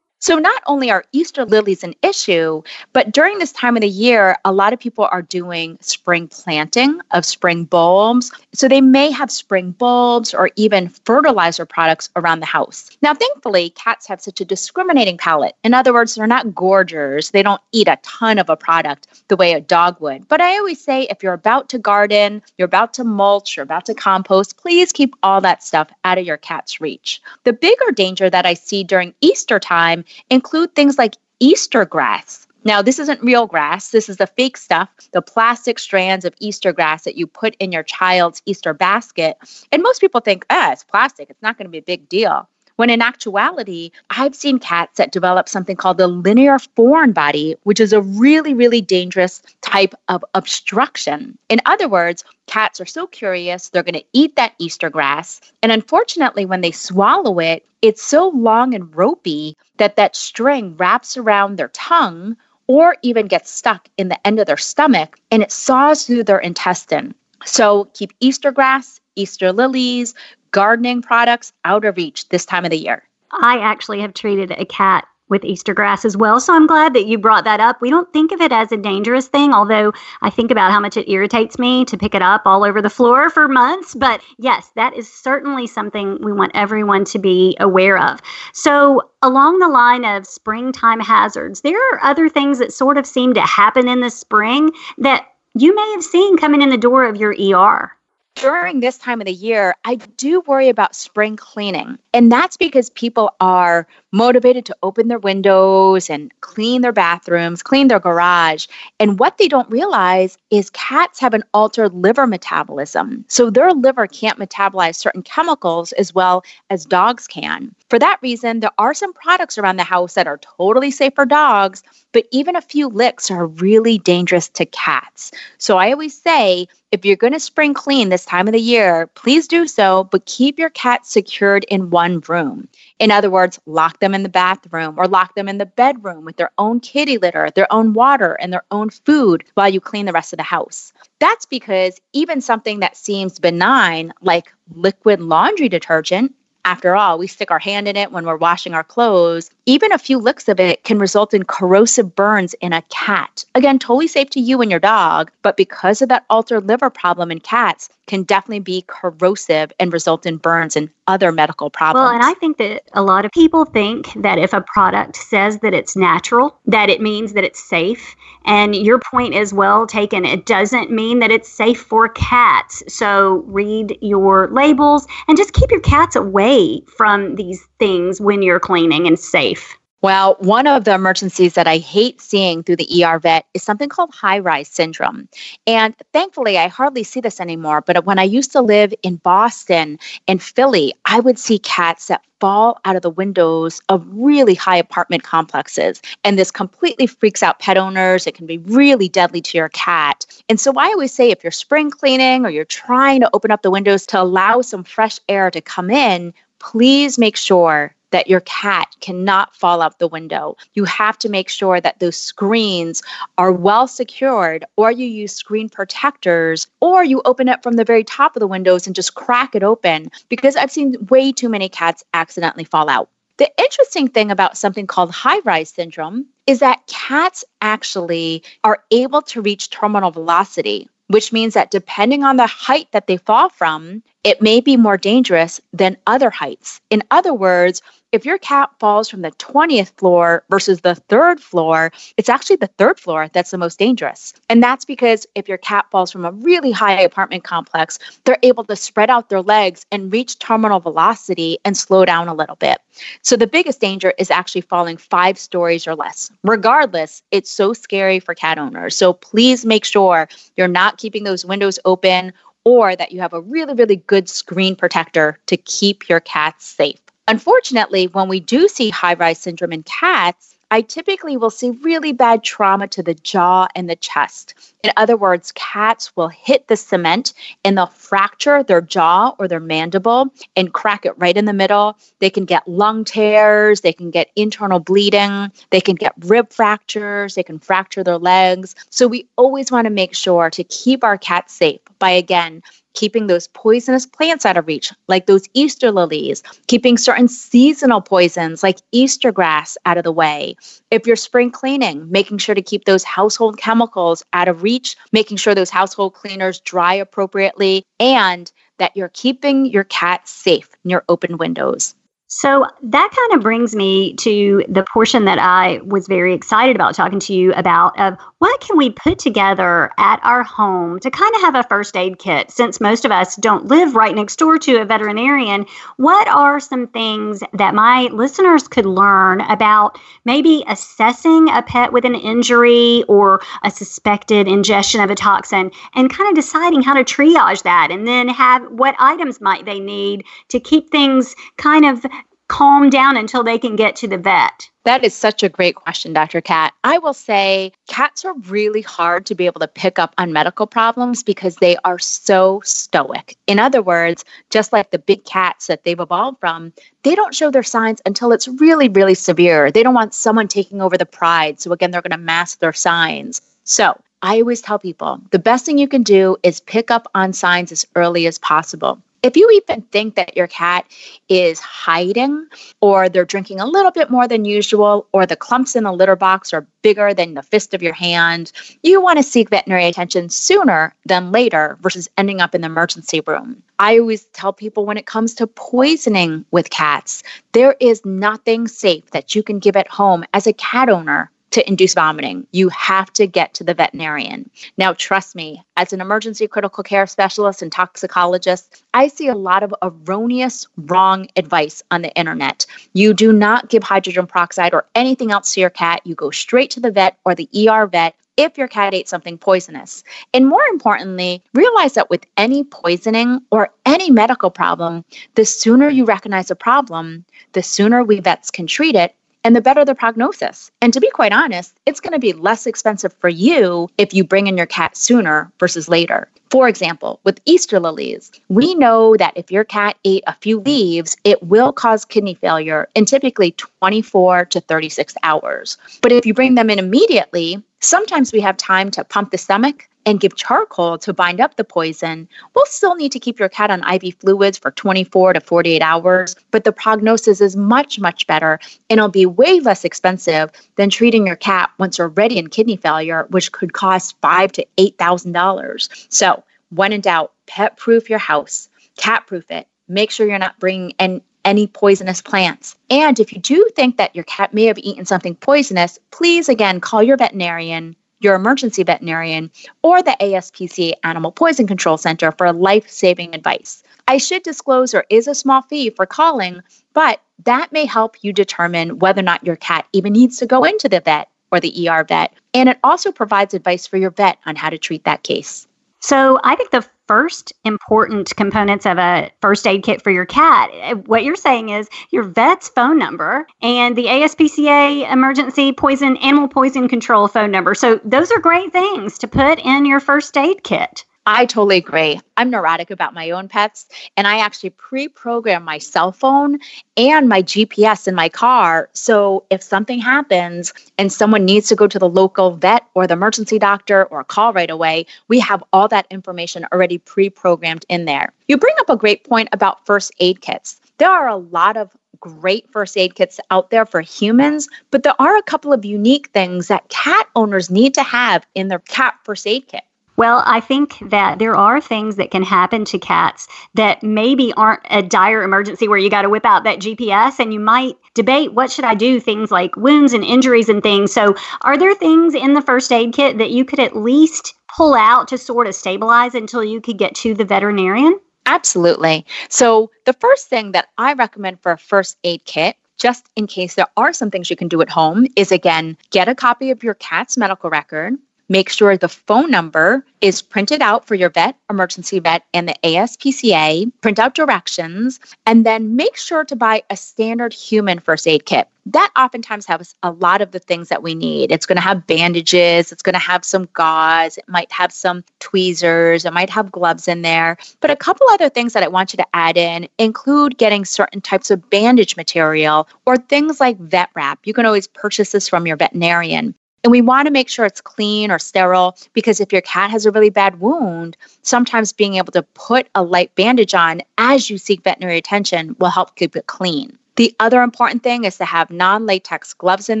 So, 0.22 0.36
not 0.36 0.62
only 0.66 0.90
are 0.90 1.04
Easter 1.12 1.46
lilies 1.46 1.82
an 1.82 1.94
issue, 2.02 2.62
but 2.92 3.10
during 3.10 3.38
this 3.38 3.52
time 3.52 3.74
of 3.74 3.80
the 3.80 3.88
year, 3.88 4.36
a 4.44 4.52
lot 4.52 4.74
of 4.74 4.78
people 4.78 5.08
are 5.10 5.22
doing 5.22 5.78
spring 5.80 6.28
planting 6.28 7.00
of 7.12 7.24
spring 7.24 7.64
bulbs. 7.64 8.30
So, 8.52 8.68
they 8.68 8.82
may 8.82 9.10
have 9.10 9.30
spring 9.30 9.72
bulbs 9.72 10.34
or 10.34 10.50
even 10.56 10.90
fertilizer 10.90 11.64
products 11.64 12.10
around 12.16 12.40
the 12.40 12.46
house. 12.46 12.90
Now, 13.00 13.14
thankfully, 13.14 13.70
cats 13.70 14.06
have 14.08 14.20
such 14.20 14.42
a 14.42 14.44
discriminating 14.44 15.16
palate. 15.16 15.56
In 15.64 15.72
other 15.72 15.94
words, 15.94 16.14
they're 16.14 16.26
not 16.26 16.54
gorgers, 16.54 17.30
they 17.30 17.42
don't 17.42 17.62
eat 17.72 17.88
a 17.88 17.98
ton 18.02 18.38
of 18.38 18.50
a 18.50 18.56
product 18.58 19.24
the 19.28 19.36
way 19.36 19.54
a 19.54 19.60
dog 19.60 19.98
would. 20.02 20.28
But 20.28 20.42
I 20.42 20.58
always 20.58 20.84
say 20.84 21.04
if 21.04 21.22
you're 21.22 21.32
about 21.32 21.70
to 21.70 21.78
garden, 21.78 22.42
you're 22.58 22.66
about 22.66 22.92
to 22.94 23.04
mulch, 23.04 23.56
you're 23.56 23.64
about 23.64 23.86
to 23.86 23.94
compost, 23.94 24.58
please 24.58 24.92
keep 24.92 25.16
all 25.22 25.40
that 25.40 25.62
stuff 25.62 25.90
out 26.04 26.18
of 26.18 26.26
your 26.26 26.36
cat's 26.36 26.78
reach. 26.78 27.22
The 27.44 27.54
bigger 27.54 27.90
danger 27.94 28.28
that 28.28 28.44
I 28.44 28.52
see 28.52 28.84
during 28.84 29.14
Easter 29.22 29.58
time 29.58 30.04
include 30.30 30.74
things 30.74 30.98
like 30.98 31.16
Easter 31.40 31.84
grass. 31.84 32.46
Now, 32.64 32.82
this 32.82 32.98
isn't 32.98 33.22
real 33.22 33.46
grass. 33.46 33.90
This 33.90 34.08
is 34.08 34.18
the 34.18 34.26
fake 34.26 34.58
stuff, 34.58 34.90
the 35.12 35.22
plastic 35.22 35.78
strands 35.78 36.26
of 36.26 36.34
Easter 36.40 36.72
grass 36.72 37.04
that 37.04 37.16
you 37.16 37.26
put 37.26 37.56
in 37.56 37.72
your 37.72 37.82
child's 37.82 38.42
Easter 38.44 38.74
basket. 38.74 39.38
And 39.72 39.82
most 39.82 40.00
people 40.00 40.20
think, 40.20 40.44
ah, 40.50 40.72
it's 40.72 40.84
plastic. 40.84 41.30
It's 41.30 41.40
not 41.40 41.56
going 41.56 41.64
to 41.64 41.70
be 41.70 41.78
a 41.78 41.82
big 41.82 42.08
deal. 42.08 42.48
When 42.80 42.88
in 42.88 43.02
actuality, 43.02 43.90
I've 44.08 44.34
seen 44.34 44.58
cats 44.58 44.96
that 44.96 45.12
develop 45.12 45.50
something 45.50 45.76
called 45.76 45.98
the 45.98 46.06
linear 46.08 46.58
foreign 46.58 47.12
body, 47.12 47.54
which 47.64 47.78
is 47.78 47.92
a 47.92 48.00
really, 48.00 48.54
really 48.54 48.80
dangerous 48.80 49.42
type 49.60 49.94
of 50.08 50.24
obstruction. 50.32 51.36
In 51.50 51.60
other 51.66 51.90
words, 51.90 52.24
cats 52.46 52.80
are 52.80 52.86
so 52.86 53.06
curious, 53.06 53.68
they're 53.68 53.82
going 53.82 54.00
to 54.00 54.06
eat 54.14 54.34
that 54.36 54.54
Easter 54.58 54.88
grass. 54.88 55.42
And 55.62 55.70
unfortunately, 55.72 56.46
when 56.46 56.62
they 56.62 56.70
swallow 56.70 57.38
it, 57.38 57.66
it's 57.82 58.02
so 58.02 58.30
long 58.30 58.72
and 58.72 58.96
ropey 58.96 59.58
that 59.76 59.96
that 59.96 60.16
string 60.16 60.74
wraps 60.78 61.18
around 61.18 61.56
their 61.56 61.68
tongue 61.74 62.34
or 62.66 62.96
even 63.02 63.26
gets 63.26 63.50
stuck 63.50 63.90
in 63.98 64.08
the 64.08 64.26
end 64.26 64.40
of 64.40 64.46
their 64.46 64.56
stomach 64.56 65.18
and 65.30 65.42
it 65.42 65.52
saws 65.52 66.06
through 66.06 66.24
their 66.24 66.38
intestine. 66.38 67.14
So 67.44 67.90
keep 67.92 68.14
Easter 68.20 68.52
grass, 68.52 69.00
Easter 69.20 69.52
lilies, 69.52 70.14
gardening 70.50 71.02
products 71.02 71.52
out 71.64 71.84
of 71.84 71.96
reach 71.96 72.28
this 72.30 72.44
time 72.46 72.64
of 72.64 72.70
the 72.70 72.78
year. 72.78 73.02
I 73.32 73.58
actually 73.58 74.00
have 74.00 74.14
treated 74.14 74.50
a 74.52 74.64
cat 74.64 75.06
with 75.30 75.44
Easter 75.44 75.72
grass 75.72 76.04
as 76.04 76.16
well. 76.16 76.40
So 76.40 76.52
I'm 76.54 76.66
glad 76.66 76.92
that 76.94 77.06
you 77.06 77.16
brought 77.16 77.44
that 77.44 77.60
up. 77.60 77.80
We 77.80 77.88
don't 77.88 78.12
think 78.12 78.32
of 78.32 78.40
it 78.40 78.50
as 78.50 78.72
a 78.72 78.76
dangerous 78.76 79.28
thing, 79.28 79.54
although 79.54 79.92
I 80.22 80.28
think 80.28 80.50
about 80.50 80.72
how 80.72 80.80
much 80.80 80.96
it 80.96 81.08
irritates 81.08 81.58
me 81.58 81.84
to 81.84 81.96
pick 81.96 82.14
it 82.14 82.20
up 82.20 82.42
all 82.44 82.64
over 82.64 82.82
the 82.82 82.90
floor 82.90 83.30
for 83.30 83.46
months. 83.46 83.94
But 83.94 84.20
yes, 84.38 84.72
that 84.74 84.94
is 84.94 85.10
certainly 85.10 85.68
something 85.68 86.18
we 86.20 86.32
want 86.32 86.50
everyone 86.54 87.04
to 87.06 87.18
be 87.18 87.56
aware 87.60 87.96
of. 87.96 88.20
So, 88.52 89.10
along 89.22 89.60
the 89.60 89.68
line 89.68 90.04
of 90.04 90.26
springtime 90.26 91.00
hazards, 91.00 91.60
there 91.60 91.78
are 91.94 92.02
other 92.02 92.28
things 92.28 92.58
that 92.58 92.72
sort 92.72 92.98
of 92.98 93.06
seem 93.06 93.32
to 93.34 93.42
happen 93.42 93.88
in 93.88 94.00
the 94.00 94.10
spring 94.10 94.72
that 94.98 95.28
you 95.54 95.74
may 95.74 95.90
have 95.92 96.02
seen 96.02 96.36
coming 96.38 96.62
in 96.62 96.70
the 96.70 96.76
door 96.76 97.04
of 97.04 97.16
your 97.16 97.36
ER 97.38 97.96
during 98.40 98.80
this 98.80 98.96
time 98.96 99.20
of 99.20 99.26
the 99.26 99.32
year, 99.32 99.74
I 99.84 99.96
do 99.96 100.40
worry 100.46 100.70
about 100.70 100.94
spring 100.94 101.36
cleaning. 101.36 101.98
And 102.14 102.32
that's 102.32 102.56
because 102.56 102.88
people 102.90 103.34
are 103.40 103.86
motivated 104.12 104.64
to 104.66 104.76
open 104.82 105.08
their 105.08 105.18
windows 105.18 106.08
and 106.08 106.32
clean 106.40 106.80
their 106.80 106.92
bathrooms, 106.92 107.62
clean 107.62 107.88
their 107.88 108.00
garage. 108.00 108.66
And 108.98 109.18
what 109.18 109.36
they 109.36 109.46
don't 109.46 109.70
realize 109.70 110.38
is 110.50 110.70
cats 110.70 111.20
have 111.20 111.34
an 111.34 111.44
altered 111.52 111.92
liver 111.92 112.26
metabolism. 112.26 113.26
So 113.28 113.50
their 113.50 113.72
liver 113.72 114.06
can't 114.06 114.38
metabolize 114.38 114.96
certain 114.96 115.22
chemicals 115.22 115.92
as 115.92 116.14
well 116.14 116.42
as 116.70 116.86
dogs 116.86 117.26
can. 117.26 117.74
For 117.90 117.98
that 117.98 118.18
reason, 118.22 118.60
there 118.60 118.72
are 118.78 118.94
some 118.94 119.12
products 119.12 119.58
around 119.58 119.76
the 119.76 119.84
house 119.84 120.14
that 120.14 120.26
are 120.26 120.38
totally 120.38 120.90
safe 120.90 121.14
for 121.14 121.26
dogs, 121.26 121.82
but 122.12 122.26
even 122.32 122.56
a 122.56 122.62
few 122.62 122.88
licks 122.88 123.30
are 123.30 123.46
really 123.46 123.98
dangerous 123.98 124.48
to 124.48 124.64
cats. 124.64 125.30
So 125.58 125.76
I 125.76 125.92
always 125.92 126.18
say, 126.18 126.66
if 126.92 127.04
you're 127.04 127.16
going 127.16 127.32
to 127.32 127.40
spring 127.40 127.72
clean 127.72 128.08
this 128.08 128.24
time 128.24 128.48
of 128.48 128.52
the 128.52 128.60
year, 128.60 129.06
please 129.14 129.46
do 129.46 129.66
so, 129.66 130.04
but 130.04 130.26
keep 130.26 130.58
your 130.58 130.70
cat 130.70 131.06
secured 131.06 131.64
in 131.68 131.90
one 131.90 132.18
room. 132.20 132.68
In 132.98 133.12
other 133.12 133.30
words, 133.30 133.60
lock 133.66 134.00
them 134.00 134.12
in 134.12 134.24
the 134.24 134.28
bathroom 134.28 134.98
or 134.98 135.06
lock 135.06 135.36
them 135.36 135.48
in 135.48 135.58
the 135.58 135.66
bedroom 135.66 136.24
with 136.24 136.36
their 136.36 136.50
own 136.58 136.80
kitty 136.80 137.16
litter, 137.16 137.48
their 137.54 137.72
own 137.72 137.92
water, 137.92 138.34
and 138.34 138.52
their 138.52 138.64
own 138.72 138.90
food 138.90 139.44
while 139.54 139.68
you 139.68 139.80
clean 139.80 140.06
the 140.06 140.12
rest 140.12 140.32
of 140.32 140.38
the 140.38 140.42
house. 140.42 140.92
That's 141.20 141.46
because 141.46 142.00
even 142.12 142.40
something 142.40 142.80
that 142.80 142.96
seems 142.96 143.38
benign, 143.38 144.12
like 144.20 144.52
liquid 144.74 145.20
laundry 145.20 145.68
detergent, 145.68 146.34
after 146.64 146.94
all, 146.94 147.18
we 147.18 147.26
stick 147.26 147.50
our 147.50 147.58
hand 147.58 147.88
in 147.88 147.96
it 147.96 148.12
when 148.12 148.26
we're 148.26 148.36
washing 148.36 148.74
our 148.74 148.84
clothes. 148.84 149.50
Even 149.66 149.92
a 149.92 149.98
few 149.98 150.18
licks 150.18 150.48
of 150.48 150.60
it 150.60 150.84
can 150.84 150.98
result 150.98 151.32
in 151.32 151.44
corrosive 151.44 152.14
burns 152.14 152.54
in 152.54 152.72
a 152.72 152.82
cat. 152.82 153.44
Again, 153.54 153.78
totally 153.78 154.08
safe 154.08 154.30
to 154.30 154.40
you 154.40 154.60
and 154.60 154.70
your 154.70 154.80
dog, 154.80 155.30
but 155.42 155.56
because 155.56 156.02
of 156.02 156.08
that 156.08 156.24
altered 156.30 156.66
liver 156.66 156.90
problem 156.90 157.30
in 157.30 157.40
cats, 157.40 157.88
can 158.10 158.24
definitely 158.24 158.58
be 158.58 158.84
corrosive 158.88 159.72
and 159.78 159.92
result 159.92 160.26
in 160.26 160.36
burns 160.36 160.74
and 160.74 160.90
other 161.06 161.30
medical 161.30 161.70
problems. 161.70 162.06
Well, 162.06 162.14
and 162.14 162.24
I 162.24 162.34
think 162.34 162.58
that 162.58 162.82
a 162.92 163.02
lot 163.02 163.24
of 163.24 163.30
people 163.30 163.64
think 163.64 164.12
that 164.14 164.38
if 164.38 164.52
a 164.52 164.60
product 164.62 165.14
says 165.14 165.60
that 165.60 165.74
it's 165.74 165.96
natural, 165.96 166.58
that 166.66 166.90
it 166.90 167.00
means 167.00 167.34
that 167.34 167.44
it's 167.44 167.62
safe. 167.62 168.16
And 168.44 168.74
your 168.74 168.98
point 168.98 169.34
is 169.34 169.54
well 169.54 169.86
taken. 169.86 170.24
It 170.24 170.46
doesn't 170.46 170.90
mean 170.90 171.20
that 171.20 171.30
it's 171.30 171.48
safe 171.48 171.80
for 171.80 172.08
cats. 172.08 172.82
So 172.88 173.44
read 173.46 173.96
your 174.00 174.48
labels 174.48 175.06
and 175.28 175.36
just 175.36 175.52
keep 175.52 175.70
your 175.70 175.80
cats 175.80 176.16
away 176.50 176.82
from 176.96 177.36
these 177.36 177.66
things 177.78 178.20
when 178.20 178.42
you're 178.42 178.60
cleaning 178.60 179.06
and 179.06 179.18
safe. 179.18 179.76
Well, 180.02 180.36
one 180.38 180.66
of 180.66 180.84
the 180.84 180.94
emergencies 180.94 181.52
that 181.54 181.66
I 181.66 181.76
hate 181.76 182.22
seeing 182.22 182.62
through 182.62 182.76
the 182.76 183.04
ER 183.04 183.18
vet 183.18 183.44
is 183.52 183.62
something 183.62 183.90
called 183.90 184.14
high 184.14 184.38
rise 184.38 184.68
syndrome. 184.68 185.28
And 185.66 185.94
thankfully, 186.14 186.56
I 186.56 186.68
hardly 186.68 187.04
see 187.04 187.20
this 187.20 187.38
anymore. 187.38 187.82
But 187.82 188.06
when 188.06 188.18
I 188.18 188.22
used 188.22 188.50
to 188.52 188.62
live 188.62 188.94
in 189.02 189.16
Boston 189.16 189.98
and 190.26 190.42
Philly, 190.42 190.94
I 191.04 191.20
would 191.20 191.38
see 191.38 191.58
cats 191.58 192.06
that 192.06 192.24
fall 192.40 192.80
out 192.86 192.96
of 192.96 193.02
the 193.02 193.10
windows 193.10 193.82
of 193.90 194.06
really 194.10 194.54
high 194.54 194.78
apartment 194.78 195.22
complexes. 195.22 196.00
And 196.24 196.38
this 196.38 196.50
completely 196.50 197.06
freaks 197.06 197.42
out 197.42 197.58
pet 197.58 197.76
owners. 197.76 198.26
It 198.26 198.34
can 198.34 198.46
be 198.46 198.56
really 198.56 199.08
deadly 199.10 199.42
to 199.42 199.58
your 199.58 199.68
cat. 199.68 200.24
And 200.48 200.58
so 200.58 200.72
I 200.78 200.86
always 200.86 201.12
say 201.12 201.30
if 201.30 201.44
you're 201.44 201.50
spring 201.50 201.90
cleaning 201.90 202.46
or 202.46 202.48
you're 202.48 202.64
trying 202.64 203.20
to 203.20 203.30
open 203.34 203.50
up 203.50 203.60
the 203.60 203.70
windows 203.70 204.06
to 204.06 204.22
allow 204.22 204.62
some 204.62 204.82
fresh 204.82 205.18
air 205.28 205.50
to 205.50 205.60
come 205.60 205.90
in, 205.90 206.32
please 206.58 207.18
make 207.18 207.36
sure 207.36 207.94
that 208.10 208.28
your 208.28 208.40
cat 208.40 208.94
cannot 209.00 209.54
fall 209.54 209.82
out 209.82 209.98
the 209.98 210.08
window. 210.08 210.56
You 210.74 210.84
have 210.84 211.18
to 211.18 211.28
make 211.28 211.48
sure 211.48 211.80
that 211.80 211.98
those 212.00 212.16
screens 212.16 213.02
are 213.38 213.52
well 213.52 213.86
secured, 213.86 214.64
or 214.76 214.90
you 214.90 215.06
use 215.06 215.34
screen 215.34 215.68
protectors, 215.68 216.66
or 216.80 217.04
you 217.04 217.22
open 217.24 217.48
it 217.48 217.62
from 217.62 217.74
the 217.74 217.84
very 217.84 218.04
top 218.04 218.36
of 218.36 218.40
the 218.40 218.46
windows 218.46 218.86
and 218.86 218.96
just 218.96 219.14
crack 219.14 219.54
it 219.54 219.62
open 219.62 220.10
because 220.28 220.56
I've 220.56 220.70
seen 220.70 221.06
way 221.10 221.32
too 221.32 221.48
many 221.48 221.68
cats 221.68 222.04
accidentally 222.14 222.64
fall 222.64 222.88
out. 222.88 223.08
The 223.38 223.50
interesting 223.58 224.06
thing 224.06 224.30
about 224.30 224.58
something 224.58 224.86
called 224.86 225.10
high 225.10 225.38
rise 225.40 225.70
syndrome 225.70 226.26
is 226.46 226.58
that 226.58 226.86
cats 226.88 227.42
actually 227.62 228.42
are 228.64 228.84
able 228.90 229.22
to 229.22 229.40
reach 229.40 229.70
terminal 229.70 230.10
velocity, 230.10 230.88
which 231.06 231.32
means 231.32 231.54
that 231.54 231.70
depending 231.70 232.22
on 232.22 232.36
the 232.36 232.46
height 232.46 232.88
that 232.92 233.06
they 233.06 233.16
fall 233.16 233.48
from, 233.48 234.02
it 234.24 234.42
may 234.42 234.60
be 234.60 234.76
more 234.76 234.98
dangerous 234.98 235.58
than 235.72 235.96
other 236.06 236.28
heights. 236.28 236.82
In 236.90 237.02
other 237.10 237.32
words, 237.32 237.80
if 238.12 238.24
your 238.24 238.38
cat 238.38 238.70
falls 238.80 239.08
from 239.08 239.22
the 239.22 239.30
20th 239.32 239.92
floor 239.96 240.44
versus 240.50 240.80
the 240.80 240.96
third 240.96 241.40
floor, 241.40 241.92
it's 242.16 242.28
actually 242.28 242.56
the 242.56 242.66
third 242.66 242.98
floor 242.98 243.28
that's 243.32 243.52
the 243.52 243.58
most 243.58 243.78
dangerous. 243.78 244.34
And 244.48 244.62
that's 244.62 244.84
because 244.84 245.26
if 245.36 245.48
your 245.48 245.58
cat 245.58 245.86
falls 245.90 246.10
from 246.10 246.24
a 246.24 246.32
really 246.32 246.72
high 246.72 247.00
apartment 247.00 247.44
complex, 247.44 247.98
they're 248.24 248.38
able 248.42 248.64
to 248.64 248.74
spread 248.74 249.10
out 249.10 249.28
their 249.28 249.42
legs 249.42 249.86
and 249.92 250.12
reach 250.12 250.38
terminal 250.40 250.80
velocity 250.80 251.58
and 251.64 251.76
slow 251.76 252.04
down 252.04 252.26
a 252.26 252.34
little 252.34 252.56
bit. 252.56 252.78
So 253.22 253.36
the 253.36 253.46
biggest 253.46 253.80
danger 253.80 254.12
is 254.18 254.30
actually 254.30 254.62
falling 254.62 254.96
five 254.96 255.38
stories 255.38 255.86
or 255.86 255.94
less. 255.94 256.32
Regardless, 256.42 257.22
it's 257.30 257.50
so 257.50 257.72
scary 257.72 258.18
for 258.18 258.34
cat 258.34 258.58
owners. 258.58 258.96
So 258.96 259.12
please 259.12 259.64
make 259.64 259.84
sure 259.84 260.28
you're 260.56 260.68
not 260.68 260.98
keeping 260.98 261.24
those 261.24 261.44
windows 261.44 261.78
open 261.84 262.32
or 262.64 262.96
that 262.96 263.12
you 263.12 263.20
have 263.20 263.32
a 263.32 263.40
really, 263.40 263.74
really 263.74 263.96
good 263.96 264.28
screen 264.28 264.76
protector 264.76 265.38
to 265.46 265.56
keep 265.56 266.08
your 266.08 266.20
cats 266.20 266.66
safe. 266.66 267.00
Unfortunately, 267.30 268.08
when 268.08 268.26
we 268.26 268.40
do 268.40 268.66
see 268.66 268.90
high 268.90 269.14
rise 269.14 269.38
syndrome 269.38 269.72
in 269.72 269.84
cats, 269.84 270.56
I 270.72 270.80
typically 270.82 271.36
will 271.36 271.50
see 271.50 271.70
really 271.70 272.12
bad 272.12 272.42
trauma 272.42 272.88
to 272.88 273.04
the 273.04 273.14
jaw 273.14 273.68
and 273.76 273.88
the 273.88 273.94
chest. 273.94 274.54
In 274.82 274.90
other 274.96 275.16
words, 275.16 275.52
cats 275.52 276.16
will 276.16 276.28
hit 276.28 276.66
the 276.66 276.76
cement 276.76 277.32
and 277.64 277.78
they'll 277.78 277.86
fracture 277.86 278.64
their 278.64 278.80
jaw 278.80 279.36
or 279.38 279.46
their 279.46 279.60
mandible 279.60 280.32
and 280.56 280.72
crack 280.72 281.06
it 281.06 281.12
right 281.18 281.36
in 281.36 281.44
the 281.44 281.52
middle. 281.52 281.96
They 282.18 282.30
can 282.30 282.46
get 282.46 282.66
lung 282.66 283.04
tears, 283.04 283.82
they 283.82 283.92
can 283.92 284.10
get 284.10 284.30
internal 284.34 284.80
bleeding, 284.80 285.52
they 285.70 285.80
can 285.80 285.94
get 285.94 286.14
rib 286.24 286.52
fractures, 286.52 287.36
they 287.36 287.44
can 287.44 287.60
fracture 287.60 288.02
their 288.02 288.18
legs. 288.18 288.74
So 288.90 289.06
we 289.06 289.28
always 289.36 289.70
want 289.70 289.84
to 289.84 289.90
make 289.90 290.16
sure 290.16 290.50
to 290.50 290.64
keep 290.64 291.04
our 291.04 291.16
cats 291.16 291.54
safe 291.54 291.80
by 292.00 292.10
again 292.10 292.62
keeping 292.94 293.26
those 293.26 293.48
poisonous 293.48 294.06
plants 294.06 294.44
out 294.44 294.56
of 294.56 294.66
reach, 294.66 294.92
like 295.08 295.26
those 295.26 295.48
Easter 295.54 295.90
lilies, 295.90 296.42
keeping 296.66 296.98
certain 296.98 297.28
seasonal 297.28 298.00
poisons 298.00 298.62
like 298.62 298.78
Easter 298.92 299.32
grass 299.32 299.76
out 299.86 299.98
of 299.98 300.04
the 300.04 300.12
way. 300.12 300.56
If 300.90 301.06
you're 301.06 301.16
spring 301.16 301.50
cleaning, 301.50 302.10
making 302.10 302.38
sure 302.38 302.54
to 302.54 302.62
keep 302.62 302.84
those 302.84 303.04
household 303.04 303.58
chemicals 303.58 304.24
out 304.32 304.48
of 304.48 304.62
reach, 304.62 304.96
making 305.12 305.36
sure 305.36 305.54
those 305.54 305.70
household 305.70 306.14
cleaners 306.14 306.60
dry 306.60 306.94
appropriately, 306.94 307.84
and 307.98 308.50
that 308.78 308.96
you're 308.96 309.10
keeping 309.10 309.66
your 309.66 309.84
cat 309.84 310.26
safe 310.26 310.70
near 310.84 311.04
open 311.08 311.36
windows. 311.36 311.94
So 312.32 312.64
that 312.80 313.10
kind 313.10 313.36
of 313.36 313.42
brings 313.42 313.74
me 313.74 314.14
to 314.14 314.64
the 314.68 314.84
portion 314.92 315.24
that 315.24 315.40
I 315.40 315.80
was 315.84 316.06
very 316.06 316.32
excited 316.32 316.76
about 316.76 316.94
talking 316.94 317.18
to 317.18 317.34
you 317.34 317.52
about 317.54 317.98
of 317.98 318.16
what 318.38 318.60
can 318.60 318.76
we 318.78 318.90
put 318.90 319.18
together 319.18 319.90
at 319.98 320.20
our 320.22 320.44
home 320.44 321.00
to 321.00 321.10
kind 321.10 321.34
of 321.34 321.40
have 321.40 321.56
a 321.56 321.64
first 321.64 321.96
aid 321.96 322.20
kit. 322.20 322.52
Since 322.52 322.80
most 322.80 323.04
of 323.04 323.10
us 323.10 323.34
don't 323.34 323.66
live 323.66 323.96
right 323.96 324.14
next 324.14 324.36
door 324.36 324.58
to 324.58 324.80
a 324.80 324.84
veterinarian 324.84 325.66
what 325.96 326.28
are 326.28 326.60
some 326.60 326.86
things 326.86 327.42
that 327.52 327.74
my 327.74 328.04
listeners 328.12 328.68
could 328.68 328.86
learn 328.86 329.40
about 329.42 329.98
maybe 330.24 330.62
assessing 330.68 331.50
a 331.50 331.62
pet 331.62 331.92
with 331.92 332.04
an 332.04 332.14
injury 332.14 333.02
or 333.08 333.40
a 333.64 333.72
suspected 333.72 334.46
ingestion 334.46 335.00
of 335.00 335.10
a 335.10 335.16
toxin 335.16 335.72
and 335.96 336.10
kind 336.10 336.28
of 336.28 336.36
deciding 336.36 336.80
how 336.80 336.94
to 336.94 337.02
triage 337.02 337.64
that 337.64 337.90
and 337.90 338.06
then 338.06 338.28
have 338.28 338.62
what 338.70 338.94
items 339.00 339.40
might 339.40 339.64
they 339.64 339.80
need 339.80 340.24
to 340.48 340.60
keep 340.60 340.90
things 340.90 341.34
kind 341.56 341.84
of 341.84 342.06
calm 342.50 342.90
down 342.90 343.16
until 343.16 343.44
they 343.44 343.58
can 343.58 343.76
get 343.76 343.94
to 343.94 344.08
the 344.08 344.18
vet? 344.18 344.68
That 344.82 345.04
is 345.04 345.14
such 345.14 345.44
a 345.44 345.48
great 345.48 345.76
question, 345.76 346.12
Dr. 346.12 346.40
Cat. 346.40 346.74
I 346.82 346.98
will 346.98 347.14
say 347.14 347.72
cats 347.86 348.24
are 348.24 348.34
really 348.48 348.82
hard 348.82 349.24
to 349.26 349.36
be 349.36 349.46
able 349.46 349.60
to 349.60 349.68
pick 349.68 350.00
up 350.00 350.14
on 350.18 350.32
medical 350.32 350.66
problems 350.66 351.22
because 351.22 351.56
they 351.56 351.76
are 351.84 351.98
so 352.00 352.60
stoic. 352.64 353.36
In 353.46 353.60
other 353.60 353.80
words, 353.80 354.24
just 354.50 354.72
like 354.72 354.90
the 354.90 354.98
big 354.98 355.24
cats 355.24 355.68
that 355.68 355.84
they've 355.84 356.00
evolved 356.00 356.40
from, 356.40 356.72
they 357.04 357.14
don't 357.14 357.36
show 357.36 357.52
their 357.52 357.62
signs 357.62 358.02
until 358.04 358.32
it's 358.32 358.48
really, 358.48 358.88
really 358.88 359.14
severe. 359.14 359.70
They 359.70 359.84
don't 359.84 359.94
want 359.94 360.12
someone 360.12 360.48
taking 360.48 360.82
over 360.82 360.98
the 360.98 361.06
pride. 361.06 361.60
So, 361.60 361.70
again, 361.72 361.92
they're 361.92 362.02
going 362.02 362.10
to 362.10 362.18
mask 362.18 362.58
their 362.58 362.72
signs. 362.72 363.40
So, 363.62 363.96
I 364.22 364.40
always 364.40 364.60
tell 364.60 364.78
people 364.78 365.20
the 365.30 365.38
best 365.38 365.64
thing 365.64 365.78
you 365.78 365.88
can 365.88 366.02
do 366.02 366.36
is 366.42 366.60
pick 366.60 366.90
up 366.90 367.06
on 367.14 367.32
signs 367.32 367.70
as 367.70 367.86
early 367.94 368.26
as 368.26 368.38
possible 368.38 369.00
if 369.22 369.36
you 369.36 369.50
even 369.50 369.82
think 369.82 370.14
that 370.14 370.36
your 370.36 370.46
cat 370.46 370.86
is 371.28 371.60
hiding 371.60 372.46
or 372.80 373.08
they're 373.08 373.24
drinking 373.24 373.60
a 373.60 373.66
little 373.66 373.90
bit 373.90 374.10
more 374.10 374.26
than 374.26 374.44
usual 374.44 375.06
or 375.12 375.26
the 375.26 375.36
clumps 375.36 375.76
in 375.76 375.84
the 375.84 375.92
litter 375.92 376.16
box 376.16 376.52
are 376.52 376.66
bigger 376.82 377.12
than 377.12 377.34
the 377.34 377.42
fist 377.42 377.74
of 377.74 377.82
your 377.82 377.92
hand, 377.92 378.52
you 378.82 379.00
want 379.00 379.18
to 379.18 379.22
seek 379.22 379.50
veterinary 379.50 379.84
attention 379.84 380.28
sooner 380.28 380.94
than 381.04 381.32
later 381.32 381.76
versus 381.80 382.08
ending 382.16 382.40
up 382.40 382.54
in 382.54 382.62
the 382.62 382.66
emergency 382.66 383.20
room. 383.26 383.62
I 383.78 383.98
always 383.98 384.24
tell 384.26 384.52
people 384.52 384.86
when 384.86 384.96
it 384.96 385.06
comes 385.06 385.34
to 385.34 385.46
poisoning 385.46 386.44
with 386.50 386.70
cats, 386.70 387.22
there 387.52 387.76
is 387.80 388.04
nothing 388.04 388.68
safe 388.68 389.10
that 389.10 389.34
you 389.34 389.42
can 389.42 389.58
give 389.58 389.76
at 389.76 389.88
home 389.88 390.24
as 390.32 390.46
a 390.46 390.52
cat 390.52 390.88
owner 390.88 391.30
to 391.50 391.68
induce 391.68 391.94
vomiting. 391.94 392.46
You 392.52 392.68
have 392.70 393.12
to 393.14 393.26
get 393.26 393.54
to 393.54 393.64
the 393.64 393.74
veterinarian. 393.74 394.50
Now, 394.76 394.92
trust 394.94 395.34
me, 395.34 395.62
as 395.76 395.92
an 395.92 396.00
emergency 396.00 396.46
critical 396.46 396.84
care 396.84 397.06
specialist 397.06 397.62
and 397.62 397.72
toxicologist, 397.72 398.82
I 398.94 399.08
see 399.08 399.28
a 399.28 399.34
lot 399.34 399.62
of 399.62 399.74
erroneous, 399.82 400.66
wrong 400.76 401.28
advice 401.36 401.82
on 401.90 402.02
the 402.02 402.14
internet. 402.14 402.66
You 402.92 403.14
do 403.14 403.32
not 403.32 403.68
give 403.68 403.82
hydrogen 403.82 404.26
peroxide 404.26 404.74
or 404.74 404.86
anything 404.94 405.32
else 405.32 405.54
to 405.54 405.60
your 405.60 405.70
cat. 405.70 406.02
You 406.04 406.14
go 406.14 406.30
straight 406.30 406.70
to 406.72 406.80
the 406.80 406.90
vet 406.90 407.18
or 407.24 407.34
the 407.34 407.48
ER 407.68 407.86
vet 407.86 408.14
if 408.36 408.56
your 408.56 408.68
cat 408.68 408.94
ate 408.94 409.08
something 409.08 409.36
poisonous. 409.36 410.02
And 410.32 410.48
more 410.48 410.62
importantly, 410.70 411.42
realize 411.52 411.92
that 411.94 412.08
with 412.08 412.24
any 412.38 412.64
poisoning 412.64 413.40
or 413.50 413.70
any 413.84 414.10
medical 414.10 414.50
problem, 414.50 415.04
the 415.34 415.44
sooner 415.44 415.90
you 415.90 416.06
recognize 416.06 416.50
a 416.50 416.56
problem, 416.56 417.26
the 417.52 417.62
sooner 417.62 418.02
we 418.02 418.20
vets 418.20 418.50
can 418.50 418.66
treat 418.66 418.94
it 418.94 419.14
and 419.44 419.56
the 419.56 419.60
better 419.60 419.84
the 419.84 419.94
prognosis. 419.94 420.70
And 420.80 420.92
to 420.92 421.00
be 421.00 421.10
quite 421.10 421.32
honest, 421.32 421.78
it's 421.86 422.00
going 422.00 422.12
to 422.12 422.18
be 422.18 422.32
less 422.32 422.66
expensive 422.66 423.12
for 423.14 423.28
you 423.28 423.88
if 423.98 424.14
you 424.14 424.24
bring 424.24 424.46
in 424.46 424.56
your 424.56 424.66
cat 424.66 424.96
sooner 424.96 425.50
versus 425.58 425.88
later. 425.88 426.28
For 426.50 426.68
example, 426.68 427.20
with 427.22 427.40
Easter 427.44 427.78
lilies, 427.78 428.32
we 428.48 428.74
know 428.74 429.16
that 429.16 429.36
if 429.36 429.52
your 429.52 429.62
cat 429.62 429.96
ate 430.04 430.24
a 430.26 430.34
few 430.34 430.60
leaves, 430.60 431.16
it 431.22 431.42
will 431.44 431.72
cause 431.72 432.04
kidney 432.04 432.34
failure 432.34 432.88
in 432.96 433.04
typically 433.04 433.52
24 433.52 434.46
to 434.46 434.60
36 434.60 435.14
hours. 435.22 435.78
But 436.02 436.10
if 436.10 436.26
you 436.26 436.34
bring 436.34 436.56
them 436.56 436.68
in 436.68 436.80
immediately, 436.80 437.62
sometimes 437.80 438.32
we 438.32 438.40
have 438.40 438.56
time 438.56 438.90
to 438.92 439.04
pump 439.04 439.30
the 439.30 439.38
stomach 439.38 439.88
and 440.06 440.20
give 440.20 440.34
charcoal 440.36 440.98
to 440.98 441.12
bind 441.12 441.40
up 441.40 441.56
the 441.56 441.64
poison, 441.64 442.28
we'll 442.54 442.66
still 442.66 442.94
need 442.94 443.12
to 443.12 443.18
keep 443.18 443.38
your 443.38 443.48
cat 443.48 443.70
on 443.70 443.82
IV 443.92 444.14
fluids 444.16 444.58
for 444.58 444.70
24 444.70 445.34
to 445.34 445.40
48 445.40 445.82
hours, 445.82 446.36
but 446.50 446.64
the 446.64 446.72
prognosis 446.72 447.40
is 447.40 447.56
much, 447.56 447.98
much 447.98 448.26
better 448.26 448.58
and 448.88 448.98
it'll 448.98 449.08
be 449.08 449.26
way 449.26 449.60
less 449.60 449.84
expensive 449.84 450.50
than 450.76 450.90
treating 450.90 451.26
your 451.26 451.36
cat 451.36 451.70
once 451.78 452.00
already 452.00 452.38
in 452.38 452.48
kidney 452.48 452.76
failure, 452.76 453.26
which 453.30 453.52
could 453.52 453.72
cost 453.72 454.16
five 454.20 454.52
to 454.52 454.66
eight 454.78 454.98
thousand 454.98 455.32
dollars. 455.32 455.88
So 456.08 456.42
when 456.70 456.92
in 456.92 457.00
doubt, 457.00 457.32
pet 457.46 457.76
proof 457.76 458.10
your 458.10 458.18
house, 458.18 458.68
cat 458.96 459.26
proof 459.26 459.50
it. 459.50 459.66
Make 459.88 460.10
sure 460.10 460.26
you're 460.26 460.38
not 460.38 460.58
bringing 460.60 460.90
in 460.98 461.22
any 461.44 461.66
poisonous 461.66 462.20
plants. 462.20 462.76
And 462.90 463.18
if 463.18 463.32
you 463.32 463.40
do 463.40 463.68
think 463.74 463.96
that 463.96 464.14
your 464.14 464.24
cat 464.24 464.52
may 464.52 464.64
have 464.64 464.78
eaten 464.78 465.06
something 465.06 465.34
poisonous, 465.34 465.98
please 466.10 466.48
again 466.48 466.80
call 466.80 467.02
your 467.02 467.16
veterinarian 467.16 467.96
your 468.20 468.34
emergency 468.34 468.82
veterinarian, 468.82 469.50
or 469.82 470.02
the 470.02 470.16
ASPCA 470.20 470.92
Animal 471.02 471.32
Poison 471.32 471.66
Control 471.66 471.96
Center 471.96 472.32
for 472.32 472.52
life 472.52 472.88
saving 472.88 473.34
advice. 473.34 473.82
I 474.06 474.18
should 474.18 474.42
disclose 474.42 474.92
there 474.92 475.04
is 475.10 475.26
a 475.26 475.34
small 475.34 475.62
fee 475.62 475.90
for 475.90 476.06
calling, 476.06 476.62
but 476.94 477.20
that 477.44 477.72
may 477.72 477.86
help 477.86 478.22
you 478.22 478.32
determine 478.32 478.98
whether 478.98 479.20
or 479.20 479.24
not 479.24 479.44
your 479.44 479.56
cat 479.56 479.86
even 479.92 480.12
needs 480.12 480.38
to 480.38 480.46
go 480.46 480.64
into 480.64 480.88
the 480.88 481.00
vet 481.00 481.28
or 481.52 481.60
the 481.60 481.88
ER 481.88 482.04
vet. 482.04 482.34
And 482.54 482.68
it 482.68 482.78
also 482.84 483.12
provides 483.12 483.54
advice 483.54 483.86
for 483.86 483.96
your 483.96 484.10
vet 484.10 484.38
on 484.46 484.56
how 484.56 484.70
to 484.70 484.78
treat 484.78 485.04
that 485.04 485.22
case. 485.22 485.66
So 486.00 486.40
I 486.44 486.56
think 486.56 486.70
the 486.70 486.86
first 487.10 487.52
important 487.64 488.36
components 488.36 488.86
of 488.86 488.96
a 488.96 489.28
first 489.40 489.66
aid 489.66 489.82
kit 489.82 490.00
for 490.00 490.12
your 490.12 490.24
cat, 490.24 490.70
what 491.08 491.24
you're 491.24 491.34
saying 491.34 491.70
is 491.70 491.88
your 492.12 492.22
vet's 492.22 492.68
phone 492.68 493.00
number 493.00 493.48
and 493.62 493.96
the 493.96 494.06
ASPCA 494.06 495.10
emergency 495.10 495.72
poison 495.72 496.16
animal 496.18 496.46
poison 496.46 496.88
control 496.88 497.26
phone 497.26 497.50
number. 497.50 497.74
So 497.74 498.00
those 498.04 498.30
are 498.30 498.38
great 498.38 498.70
things 498.70 499.18
to 499.18 499.26
put 499.26 499.58
in 499.58 499.86
your 499.86 499.98
first 499.98 500.36
aid 500.36 500.62
kit. 500.62 501.04
I 501.26 501.44
totally 501.44 501.76
agree. 501.76 502.18
I'm 502.38 502.48
neurotic 502.48 502.90
about 502.90 503.12
my 503.12 503.30
own 503.30 503.46
pets, 503.46 503.86
and 504.16 504.26
I 504.26 504.38
actually 504.38 504.70
pre 504.70 505.06
program 505.06 505.62
my 505.64 505.76
cell 505.76 506.12
phone 506.12 506.58
and 506.96 507.28
my 507.28 507.42
GPS 507.42 508.08
in 508.08 508.14
my 508.14 508.30
car. 508.30 508.88
So 508.94 509.44
if 509.50 509.62
something 509.62 509.98
happens 509.98 510.72
and 510.96 511.12
someone 511.12 511.44
needs 511.44 511.68
to 511.68 511.76
go 511.76 511.86
to 511.86 511.98
the 511.98 512.08
local 512.08 512.52
vet 512.52 512.86
or 512.94 513.06
the 513.06 513.14
emergency 513.14 513.58
doctor 513.58 514.06
or 514.06 514.24
call 514.24 514.54
right 514.54 514.70
away, 514.70 515.06
we 515.28 515.38
have 515.40 515.62
all 515.74 515.88
that 515.88 516.06
information 516.10 516.66
already 516.72 516.96
pre 516.96 517.28
programmed 517.28 517.84
in 517.90 518.06
there. 518.06 518.32
You 518.48 518.56
bring 518.56 518.74
up 518.80 518.88
a 518.88 518.96
great 518.96 519.24
point 519.24 519.50
about 519.52 519.84
first 519.84 520.12
aid 520.20 520.40
kits. 520.40 520.80
There 520.96 521.10
are 521.10 521.28
a 521.28 521.36
lot 521.36 521.76
of 521.76 521.94
great 522.18 522.70
first 522.72 522.96
aid 522.96 523.14
kits 523.14 523.38
out 523.50 523.70
there 523.70 523.84
for 523.86 524.00
humans, 524.00 524.68
but 524.90 525.02
there 525.02 525.20
are 525.20 525.36
a 525.36 525.42
couple 525.42 525.72
of 525.72 525.84
unique 525.84 526.28
things 526.28 526.68
that 526.68 526.88
cat 526.88 527.26
owners 527.36 527.70
need 527.70 527.94
to 527.94 528.02
have 528.02 528.46
in 528.54 528.68
their 528.68 528.78
cat 528.80 529.14
first 529.24 529.46
aid 529.46 529.68
kit. 529.68 529.82
Well, 530.16 530.42
I 530.44 530.60
think 530.60 530.98
that 531.10 531.38
there 531.38 531.56
are 531.56 531.80
things 531.80 532.16
that 532.16 532.30
can 532.30 532.42
happen 532.42 532.84
to 532.86 532.98
cats 532.98 533.48
that 533.74 534.02
maybe 534.02 534.52
aren't 534.54 534.82
a 534.90 535.02
dire 535.02 535.42
emergency 535.42 535.88
where 535.88 535.98
you 535.98 536.10
got 536.10 536.22
to 536.22 536.28
whip 536.28 536.44
out 536.44 536.64
that 536.64 536.80
GPS 536.80 537.38
and 537.38 537.54
you 537.54 537.60
might 537.60 537.96
debate 538.14 538.52
what 538.52 538.70
should 538.70 538.84
I 538.84 538.94
do 538.94 539.18
things 539.18 539.50
like 539.50 539.76
wounds 539.76 540.12
and 540.12 540.24
injuries 540.24 540.68
and 540.68 540.82
things. 540.82 541.12
So, 541.12 541.34
are 541.62 541.78
there 541.78 541.94
things 541.94 542.34
in 542.34 542.54
the 542.54 542.62
first 542.62 542.92
aid 542.92 543.14
kit 543.14 543.38
that 543.38 543.50
you 543.50 543.64
could 543.64 543.80
at 543.80 543.96
least 543.96 544.54
pull 544.76 544.94
out 544.94 545.28
to 545.28 545.38
sort 545.38 545.66
of 545.66 545.74
stabilize 545.74 546.34
until 546.34 546.62
you 546.62 546.80
could 546.80 546.98
get 546.98 547.14
to 547.16 547.34
the 547.34 547.44
veterinarian? 547.44 548.18
Absolutely. 548.46 549.24
So, 549.48 549.90
the 550.06 550.12
first 550.14 550.48
thing 550.48 550.72
that 550.72 550.88
I 550.98 551.14
recommend 551.14 551.62
for 551.62 551.72
a 551.72 551.78
first 551.78 552.18
aid 552.24 552.44
kit 552.44 552.76
just 552.98 553.30
in 553.34 553.46
case 553.46 553.74
there 553.74 553.88
are 553.96 554.12
some 554.12 554.30
things 554.30 554.50
you 554.50 554.56
can 554.56 554.68
do 554.68 554.82
at 554.82 554.90
home 554.90 555.26
is 555.34 555.50
again 555.50 555.96
get 556.10 556.28
a 556.28 556.34
copy 556.34 556.70
of 556.70 556.84
your 556.84 556.94
cat's 556.94 557.36
medical 557.36 557.70
record 557.70 558.14
Make 558.50 558.68
sure 558.68 558.96
the 558.96 559.08
phone 559.08 559.48
number 559.52 560.04
is 560.20 560.42
printed 560.42 560.82
out 560.82 561.06
for 561.06 561.14
your 561.14 561.30
vet, 561.30 561.54
emergency 561.70 562.18
vet, 562.18 562.44
and 562.52 562.68
the 562.68 562.74
ASPCA. 562.82 563.92
Print 564.00 564.18
out 564.18 564.34
directions, 564.34 565.20
and 565.46 565.64
then 565.64 565.94
make 565.94 566.16
sure 566.16 566.44
to 566.44 566.56
buy 566.56 566.82
a 566.90 566.96
standard 566.96 567.52
human 567.52 568.00
first 568.00 568.26
aid 568.26 568.46
kit. 568.46 568.66
That 568.86 569.12
oftentimes 569.16 569.66
has 569.66 569.94
a 570.02 570.10
lot 570.10 570.40
of 570.40 570.50
the 570.50 570.58
things 570.58 570.88
that 570.88 571.00
we 571.00 571.14
need. 571.14 571.52
It's 571.52 571.64
going 571.64 571.76
to 571.76 571.82
have 571.82 572.08
bandages, 572.08 572.90
it's 572.90 573.02
going 573.02 573.12
to 573.12 573.20
have 573.20 573.44
some 573.44 573.68
gauze, 573.72 574.36
it 574.36 574.48
might 574.48 574.72
have 574.72 574.90
some 574.90 575.22
tweezers, 575.38 576.24
it 576.24 576.32
might 576.32 576.50
have 576.50 576.72
gloves 576.72 577.06
in 577.06 577.22
there. 577.22 577.56
But 577.78 577.92
a 577.92 577.96
couple 577.96 578.26
other 578.30 578.48
things 578.48 578.72
that 578.72 578.82
I 578.82 578.88
want 578.88 579.12
you 579.12 579.18
to 579.18 579.26
add 579.32 579.58
in 579.58 579.88
include 579.98 580.58
getting 580.58 580.84
certain 580.84 581.20
types 581.20 581.52
of 581.52 581.70
bandage 581.70 582.16
material 582.16 582.88
or 583.06 583.16
things 583.16 583.60
like 583.60 583.78
vet 583.78 584.10
wrap. 584.16 584.40
You 584.44 584.54
can 584.54 584.66
always 584.66 584.88
purchase 584.88 585.30
this 585.30 585.48
from 585.48 585.68
your 585.68 585.76
veterinarian 585.76 586.56
And 586.82 586.90
we 586.90 587.02
want 587.02 587.26
to 587.26 587.32
make 587.32 587.48
sure 587.48 587.66
it's 587.66 587.80
clean 587.80 588.30
or 588.30 588.38
sterile 588.38 588.96
because 589.12 589.40
if 589.40 589.52
your 589.52 589.60
cat 589.62 589.90
has 589.90 590.06
a 590.06 590.10
really 590.10 590.30
bad 590.30 590.60
wound, 590.60 591.16
sometimes 591.42 591.92
being 591.92 592.14
able 592.14 592.32
to 592.32 592.42
put 592.42 592.88
a 592.94 593.02
light 593.02 593.34
bandage 593.34 593.74
on 593.74 594.00
as 594.16 594.48
you 594.48 594.56
seek 594.56 594.82
veterinary 594.82 595.18
attention 595.18 595.76
will 595.78 595.90
help 595.90 596.16
keep 596.16 596.36
it 596.36 596.46
clean. 596.46 596.98
The 597.20 597.36
other 597.38 597.60
important 597.60 598.02
thing 598.02 598.24
is 598.24 598.38
to 598.38 598.46
have 598.46 598.70
non 598.70 599.04
latex 599.04 599.52
gloves 599.52 599.90
in 599.90 600.00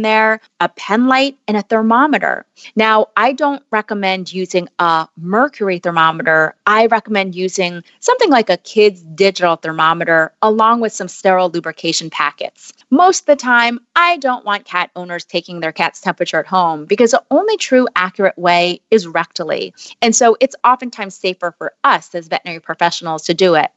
there, 0.00 0.40
a 0.58 0.70
pen 0.70 1.06
light, 1.06 1.36
and 1.46 1.54
a 1.54 1.60
thermometer. 1.60 2.46
Now, 2.76 3.08
I 3.14 3.34
don't 3.34 3.62
recommend 3.70 4.32
using 4.32 4.70
a 4.78 5.06
mercury 5.18 5.80
thermometer. 5.80 6.54
I 6.66 6.86
recommend 6.86 7.34
using 7.34 7.84
something 7.98 8.30
like 8.30 8.48
a 8.48 8.56
kid's 8.56 9.02
digital 9.02 9.56
thermometer 9.56 10.32
along 10.40 10.80
with 10.80 10.94
some 10.94 11.08
sterile 11.08 11.50
lubrication 11.50 12.08
packets. 12.08 12.72
Most 12.88 13.20
of 13.20 13.26
the 13.26 13.36
time, 13.36 13.80
I 13.96 14.16
don't 14.16 14.46
want 14.46 14.64
cat 14.64 14.90
owners 14.96 15.26
taking 15.26 15.60
their 15.60 15.72
cat's 15.72 16.00
temperature 16.00 16.38
at 16.38 16.46
home 16.46 16.86
because 16.86 17.10
the 17.10 17.22
only 17.30 17.58
true 17.58 17.86
accurate 17.96 18.38
way 18.38 18.80
is 18.90 19.06
rectally. 19.06 19.74
And 20.00 20.16
so 20.16 20.38
it's 20.40 20.56
oftentimes 20.64 21.16
safer 21.16 21.54
for 21.58 21.74
us 21.84 22.14
as 22.14 22.28
veterinary 22.28 22.60
professionals 22.60 23.24
to 23.24 23.34
do 23.34 23.56
it 23.56 23.70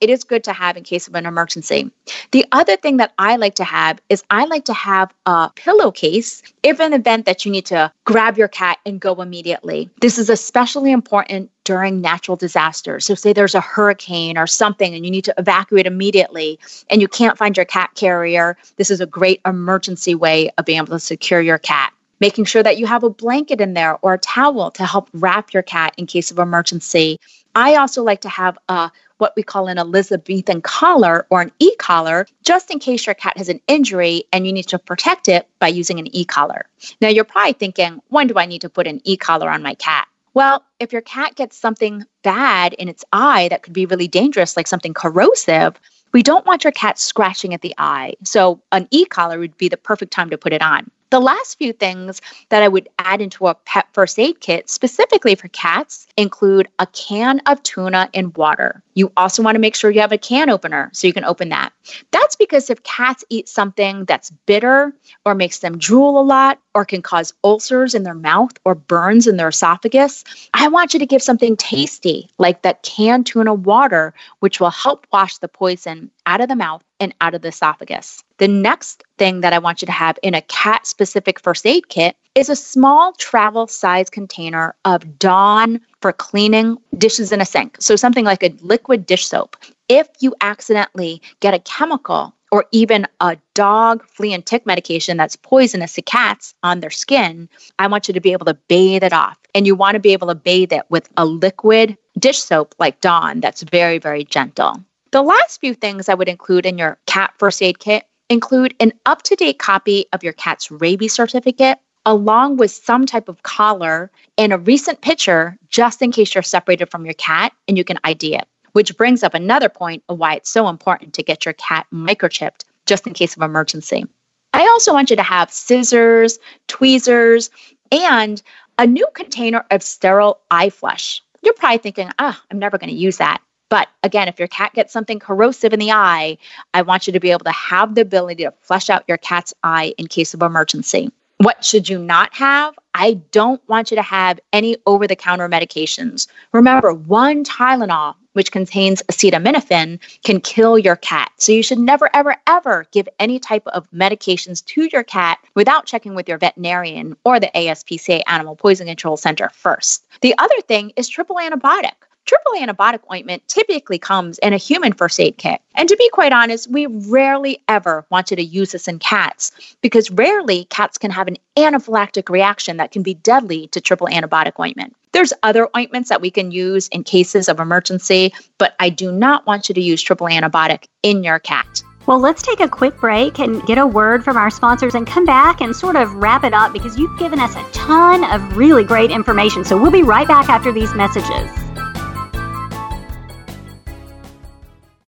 it 0.00 0.10
is 0.10 0.24
good 0.24 0.44
to 0.44 0.52
have 0.52 0.76
in 0.76 0.84
case 0.84 1.08
of 1.08 1.14
an 1.14 1.26
emergency. 1.26 1.90
The 2.30 2.44
other 2.52 2.76
thing 2.76 2.98
that 2.98 3.12
I 3.18 3.36
like 3.36 3.54
to 3.56 3.64
have 3.64 4.00
is 4.08 4.22
I 4.30 4.44
like 4.44 4.64
to 4.66 4.74
have 4.74 5.12
a 5.26 5.50
pillowcase 5.54 6.42
if 6.62 6.80
an 6.80 6.92
event 6.92 7.26
that 7.26 7.44
you 7.44 7.50
need 7.50 7.66
to 7.66 7.92
grab 8.04 8.38
your 8.38 8.48
cat 8.48 8.78
and 8.86 9.00
go 9.00 9.20
immediately. 9.20 9.90
This 10.00 10.18
is 10.18 10.30
especially 10.30 10.92
important 10.92 11.50
during 11.64 12.00
natural 12.00 12.36
disasters. 12.36 13.06
So 13.06 13.14
say 13.14 13.32
there's 13.32 13.54
a 13.54 13.60
hurricane 13.60 14.38
or 14.38 14.46
something 14.46 14.94
and 14.94 15.04
you 15.04 15.10
need 15.10 15.24
to 15.24 15.34
evacuate 15.36 15.86
immediately 15.86 16.58
and 16.88 17.00
you 17.00 17.08
can't 17.08 17.36
find 17.36 17.56
your 17.56 17.66
cat 17.66 17.90
carrier, 17.94 18.56
this 18.76 18.90
is 18.90 19.00
a 19.00 19.06
great 19.06 19.40
emergency 19.44 20.14
way 20.14 20.50
of 20.56 20.64
being 20.64 20.78
able 20.78 20.88
to 20.88 21.00
secure 21.00 21.40
your 21.40 21.58
cat 21.58 21.92
making 22.20 22.44
sure 22.44 22.62
that 22.62 22.78
you 22.78 22.86
have 22.86 23.04
a 23.04 23.10
blanket 23.10 23.60
in 23.60 23.74
there 23.74 23.98
or 24.02 24.14
a 24.14 24.18
towel 24.18 24.70
to 24.72 24.84
help 24.84 25.08
wrap 25.12 25.52
your 25.52 25.62
cat 25.62 25.94
in 25.96 26.06
case 26.06 26.30
of 26.30 26.38
emergency. 26.38 27.18
I 27.54 27.74
also 27.74 28.02
like 28.02 28.20
to 28.22 28.28
have 28.28 28.58
a 28.68 28.90
what 29.18 29.32
we 29.36 29.42
call 29.42 29.66
an 29.66 29.78
Elizabethan 29.78 30.62
collar 30.62 31.26
or 31.30 31.42
an 31.42 31.52
e 31.58 31.74
collar, 31.76 32.26
just 32.44 32.70
in 32.70 32.78
case 32.78 33.06
your 33.06 33.14
cat 33.14 33.36
has 33.36 33.48
an 33.48 33.60
injury 33.66 34.24
and 34.32 34.46
you 34.46 34.52
need 34.52 34.68
to 34.68 34.78
protect 34.78 35.28
it 35.28 35.48
by 35.58 35.68
using 35.68 35.98
an 35.98 36.14
e 36.14 36.24
collar. 36.24 36.66
Now, 37.00 37.08
you're 37.08 37.24
probably 37.24 37.52
thinking, 37.52 38.00
when 38.08 38.28
do 38.28 38.34
I 38.36 38.46
need 38.46 38.60
to 38.60 38.68
put 38.68 38.86
an 38.86 39.00
e 39.04 39.16
collar 39.16 39.50
on 39.50 39.62
my 39.62 39.74
cat? 39.74 40.08
Well, 40.34 40.64
if 40.78 40.92
your 40.92 41.02
cat 41.02 41.34
gets 41.34 41.56
something 41.56 42.04
bad 42.22 42.74
in 42.74 42.88
its 42.88 43.04
eye 43.12 43.48
that 43.48 43.62
could 43.62 43.72
be 43.72 43.86
really 43.86 44.08
dangerous, 44.08 44.56
like 44.56 44.68
something 44.68 44.94
corrosive, 44.94 45.80
we 46.12 46.22
don't 46.22 46.46
want 46.46 46.62
your 46.62 46.72
cat 46.72 46.98
scratching 46.98 47.54
at 47.54 47.62
the 47.62 47.74
eye. 47.76 48.14
So, 48.24 48.62
an 48.70 48.86
e 48.90 49.04
collar 49.04 49.38
would 49.38 49.56
be 49.56 49.68
the 49.68 49.76
perfect 49.76 50.12
time 50.12 50.30
to 50.30 50.38
put 50.38 50.52
it 50.52 50.62
on. 50.62 50.90
The 51.10 51.20
last 51.20 51.56
few 51.56 51.72
things 51.72 52.20
that 52.50 52.62
I 52.62 52.68
would 52.68 52.88
add 52.98 53.22
into 53.22 53.46
a 53.46 53.54
pet 53.54 53.86
first 53.94 54.18
aid 54.18 54.40
kit 54.40 54.68
specifically 54.68 55.34
for 55.34 55.48
cats 55.48 56.06
include 56.18 56.68
a 56.78 56.86
can 56.88 57.40
of 57.46 57.62
tuna 57.62 58.10
in 58.12 58.30
water. 58.34 58.82
You 58.92 59.10
also 59.16 59.42
want 59.42 59.54
to 59.54 59.60
make 59.60 59.74
sure 59.74 59.90
you 59.90 60.02
have 60.02 60.12
a 60.12 60.18
can 60.18 60.50
opener 60.50 60.90
so 60.92 61.06
you 61.06 61.14
can 61.14 61.24
open 61.24 61.48
that. 61.48 61.72
That's 62.10 62.36
because 62.36 62.68
if 62.68 62.82
cats 62.82 63.24
eat 63.30 63.48
something 63.48 64.04
that's 64.04 64.30
bitter 64.44 64.92
or 65.24 65.34
makes 65.34 65.60
them 65.60 65.78
drool 65.78 66.20
a 66.20 66.22
lot 66.22 66.58
or 66.74 66.84
can 66.84 67.00
cause 67.00 67.32
ulcers 67.42 67.94
in 67.94 68.02
their 68.02 68.14
mouth 68.14 68.52
or 68.66 68.74
burns 68.74 69.26
in 69.26 69.38
their 69.38 69.48
esophagus, 69.48 70.24
I 70.52 70.68
want 70.68 70.92
you 70.92 71.00
to 71.00 71.06
give 71.06 71.22
something 71.22 71.56
tasty 71.56 72.28
like 72.36 72.62
that 72.62 72.82
canned 72.82 73.24
tuna 73.24 73.54
water, 73.54 74.12
which 74.40 74.60
will 74.60 74.70
help 74.70 75.06
wash 75.10 75.38
the 75.38 75.48
poison 75.48 76.10
out 76.26 76.42
of 76.42 76.48
the 76.48 76.56
mouth 76.56 76.82
and 77.00 77.14
out 77.20 77.34
of 77.34 77.42
the 77.42 77.48
esophagus. 77.48 78.22
The 78.38 78.48
next 78.48 79.04
thing 79.18 79.40
that 79.40 79.52
I 79.52 79.58
want 79.58 79.82
you 79.82 79.86
to 79.86 79.92
have 79.92 80.18
in 80.22 80.34
a 80.34 80.42
cat 80.42 80.86
specific 80.86 81.40
first 81.40 81.66
aid 81.66 81.88
kit 81.88 82.16
is 82.34 82.48
a 82.48 82.56
small 82.56 83.12
travel 83.14 83.66
size 83.66 84.08
container 84.10 84.74
of 84.84 85.18
Dawn 85.18 85.80
for 86.00 86.12
cleaning 86.12 86.78
dishes 86.96 87.32
in 87.32 87.40
a 87.40 87.44
sink. 87.44 87.76
So 87.80 87.96
something 87.96 88.24
like 88.24 88.42
a 88.42 88.54
liquid 88.60 89.06
dish 89.06 89.26
soap. 89.26 89.56
If 89.88 90.08
you 90.20 90.34
accidentally 90.40 91.20
get 91.40 91.54
a 91.54 91.58
chemical 91.60 92.34
or 92.50 92.64
even 92.72 93.06
a 93.20 93.36
dog 93.54 94.06
flea 94.06 94.32
and 94.32 94.44
tick 94.44 94.64
medication 94.66 95.16
that's 95.16 95.36
poisonous 95.36 95.94
to 95.94 96.02
cats 96.02 96.54
on 96.62 96.80
their 96.80 96.90
skin, 96.90 97.48
I 97.78 97.86
want 97.86 98.08
you 98.08 98.14
to 98.14 98.20
be 98.20 98.32
able 98.32 98.46
to 98.46 98.54
bathe 98.54 99.02
it 99.02 99.12
off. 99.12 99.38
And 99.54 99.66
you 99.66 99.74
want 99.74 99.94
to 99.94 100.00
be 100.00 100.12
able 100.12 100.28
to 100.28 100.34
bathe 100.34 100.72
it 100.72 100.84
with 100.88 101.08
a 101.16 101.24
liquid 101.26 101.96
dish 102.18 102.38
soap 102.38 102.74
like 102.78 103.00
Dawn 103.00 103.40
that's 103.40 103.62
very, 103.62 103.98
very 103.98 104.24
gentle. 104.24 104.82
The 105.10 105.22
last 105.22 105.60
few 105.60 105.72
things 105.72 106.08
I 106.08 106.14
would 106.14 106.28
include 106.28 106.66
in 106.66 106.76
your 106.76 106.98
cat 107.06 107.32
first 107.38 107.62
aid 107.62 107.78
kit 107.78 108.06
include 108.28 108.74
an 108.78 108.92
up 109.06 109.22
to 109.22 109.36
date 109.36 109.58
copy 109.58 110.04
of 110.12 110.22
your 110.22 110.34
cat's 110.34 110.70
rabies 110.70 111.14
certificate, 111.14 111.78
along 112.04 112.58
with 112.58 112.70
some 112.70 113.06
type 113.06 113.28
of 113.28 113.42
collar 113.42 114.10
and 114.36 114.52
a 114.52 114.58
recent 114.58 115.00
picture 115.00 115.58
just 115.68 116.02
in 116.02 116.12
case 116.12 116.34
you're 116.34 116.42
separated 116.42 116.90
from 116.90 117.06
your 117.06 117.14
cat 117.14 117.54
and 117.66 117.78
you 117.78 117.84
can 117.84 117.98
ID 118.04 118.34
it. 118.34 118.46
Which 118.72 118.96
brings 118.98 119.22
up 119.22 119.32
another 119.32 119.70
point 119.70 120.04
of 120.10 120.18
why 120.18 120.34
it's 120.34 120.50
so 120.50 120.68
important 120.68 121.14
to 121.14 121.22
get 121.22 121.46
your 121.46 121.54
cat 121.54 121.86
microchipped 121.90 122.64
just 122.84 123.06
in 123.06 123.14
case 123.14 123.34
of 123.34 123.42
emergency. 123.42 124.04
I 124.52 124.62
also 124.62 124.92
want 124.92 125.08
you 125.08 125.16
to 125.16 125.22
have 125.22 125.50
scissors, 125.50 126.38
tweezers, 126.66 127.50
and 127.90 128.42
a 128.78 128.86
new 128.86 129.06
container 129.14 129.64
of 129.70 129.82
sterile 129.82 130.40
eye 130.50 130.68
flush. 130.68 131.22
You're 131.42 131.54
probably 131.54 131.78
thinking, 131.78 132.10
ah, 132.18 132.38
oh, 132.38 132.44
I'm 132.50 132.58
never 132.58 132.76
going 132.76 132.90
to 132.90 132.96
use 132.96 133.16
that. 133.18 133.40
But 133.68 133.88
again, 134.02 134.28
if 134.28 134.38
your 134.38 134.48
cat 134.48 134.72
gets 134.74 134.92
something 134.92 135.18
corrosive 135.18 135.72
in 135.72 135.80
the 135.80 135.92
eye, 135.92 136.38
I 136.74 136.82
want 136.82 137.06
you 137.06 137.12
to 137.12 137.20
be 137.20 137.30
able 137.30 137.44
to 137.44 137.52
have 137.52 137.94
the 137.94 138.00
ability 138.00 138.44
to 138.44 138.52
flush 138.60 138.88
out 138.88 139.04
your 139.06 139.18
cat's 139.18 139.52
eye 139.62 139.94
in 139.98 140.06
case 140.06 140.34
of 140.34 140.42
emergency. 140.42 141.12
What 141.38 141.64
should 141.64 141.88
you 141.88 142.00
not 142.00 142.34
have? 142.34 142.76
I 142.94 143.14
don't 143.30 143.66
want 143.68 143.92
you 143.92 143.94
to 143.96 144.02
have 144.02 144.40
any 144.52 144.76
over 144.86 145.06
the 145.06 145.14
counter 145.14 145.48
medications. 145.48 146.26
Remember, 146.52 146.92
one 146.92 147.44
Tylenol, 147.44 148.16
which 148.32 148.50
contains 148.50 149.04
acetaminophen, 149.04 150.00
can 150.24 150.40
kill 150.40 150.78
your 150.78 150.96
cat. 150.96 151.30
So 151.36 151.52
you 151.52 151.62
should 151.62 151.78
never, 151.78 152.10
ever, 152.12 152.34
ever 152.48 152.86
give 152.90 153.08
any 153.20 153.38
type 153.38 153.64
of 153.68 153.88
medications 153.92 154.64
to 154.64 154.88
your 154.92 155.04
cat 155.04 155.38
without 155.54 155.86
checking 155.86 156.16
with 156.16 156.28
your 156.28 156.38
veterinarian 156.38 157.16
or 157.24 157.38
the 157.38 157.52
ASPCA 157.54 158.22
Animal 158.26 158.56
Poison 158.56 158.88
Control 158.88 159.16
Center 159.16 159.48
first. 159.50 160.08
The 160.22 160.34
other 160.38 160.60
thing 160.62 160.92
is 160.96 161.08
triple 161.08 161.36
antibiotic 161.36 162.07
triple 162.28 162.52
antibiotic 162.52 163.00
ointment 163.10 163.46
typically 163.48 163.98
comes 163.98 164.38
in 164.38 164.52
a 164.52 164.58
human 164.58 164.92
first 164.92 165.18
aid 165.18 165.38
kit. 165.38 165.62
And 165.74 165.88
to 165.88 165.96
be 165.96 166.08
quite 166.10 166.32
honest, 166.32 166.70
we 166.70 166.86
rarely 166.86 167.58
ever 167.68 168.04
want 168.10 168.30
you 168.30 168.36
to 168.36 168.44
use 168.44 168.72
this 168.72 168.86
in 168.86 168.98
cats 168.98 169.50
because 169.80 170.10
rarely 170.10 170.66
cats 170.66 170.98
can 170.98 171.10
have 171.10 171.26
an 171.26 171.38
anaphylactic 171.56 172.28
reaction 172.28 172.76
that 172.76 172.92
can 172.92 173.02
be 173.02 173.14
deadly 173.14 173.68
to 173.68 173.80
triple 173.80 174.08
antibiotic 174.08 174.60
ointment. 174.60 174.94
There's 175.12 175.32
other 175.42 175.70
ointments 175.74 176.10
that 176.10 176.20
we 176.20 176.30
can 176.30 176.50
use 176.50 176.88
in 176.88 177.02
cases 177.02 177.48
of 177.48 177.60
emergency, 177.60 178.34
but 178.58 178.74
I 178.78 178.90
do 178.90 179.10
not 179.10 179.46
want 179.46 179.70
you 179.70 179.74
to 179.74 179.80
use 179.80 180.02
triple 180.02 180.26
antibiotic 180.26 180.84
in 181.02 181.24
your 181.24 181.38
cat. 181.38 181.82
Well, 182.06 182.18
let's 182.18 182.42
take 182.42 182.60
a 182.60 182.68
quick 182.68 182.98
break 182.98 183.38
and 183.38 183.62
get 183.66 183.78
a 183.78 183.86
word 183.86 184.22
from 184.22 184.36
our 184.36 184.50
sponsors 184.50 184.94
and 184.94 185.06
come 185.06 185.24
back 185.24 185.62
and 185.62 185.74
sort 185.74 185.96
of 185.96 186.14
wrap 186.14 186.44
it 186.44 186.52
up 186.52 186.74
because 186.74 186.98
you've 186.98 187.18
given 187.18 187.38
us 187.38 187.56
a 187.56 187.62
ton 187.72 188.24
of 188.24 188.56
really 188.56 188.84
great 188.84 189.10
information. 189.10 189.64
So 189.64 189.80
we'll 189.80 189.90
be 189.90 190.02
right 190.02 190.28
back 190.28 190.50
after 190.50 190.72
these 190.72 190.94
messages. 190.94 191.67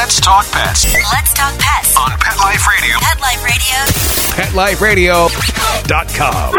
Let's 0.00 0.16
talk 0.18 0.50
pets 0.50 0.86
Let's 1.12 1.34
talk 1.34 1.52
pets 1.58 1.94
on 1.94 2.08
Pet 2.18 2.38
Life 2.38 2.66
Radio. 2.66 2.96
Pet 3.00 3.20
Life 3.20 4.80
Radio. 4.80 5.28
PetLifeRadio.com. 5.28 6.54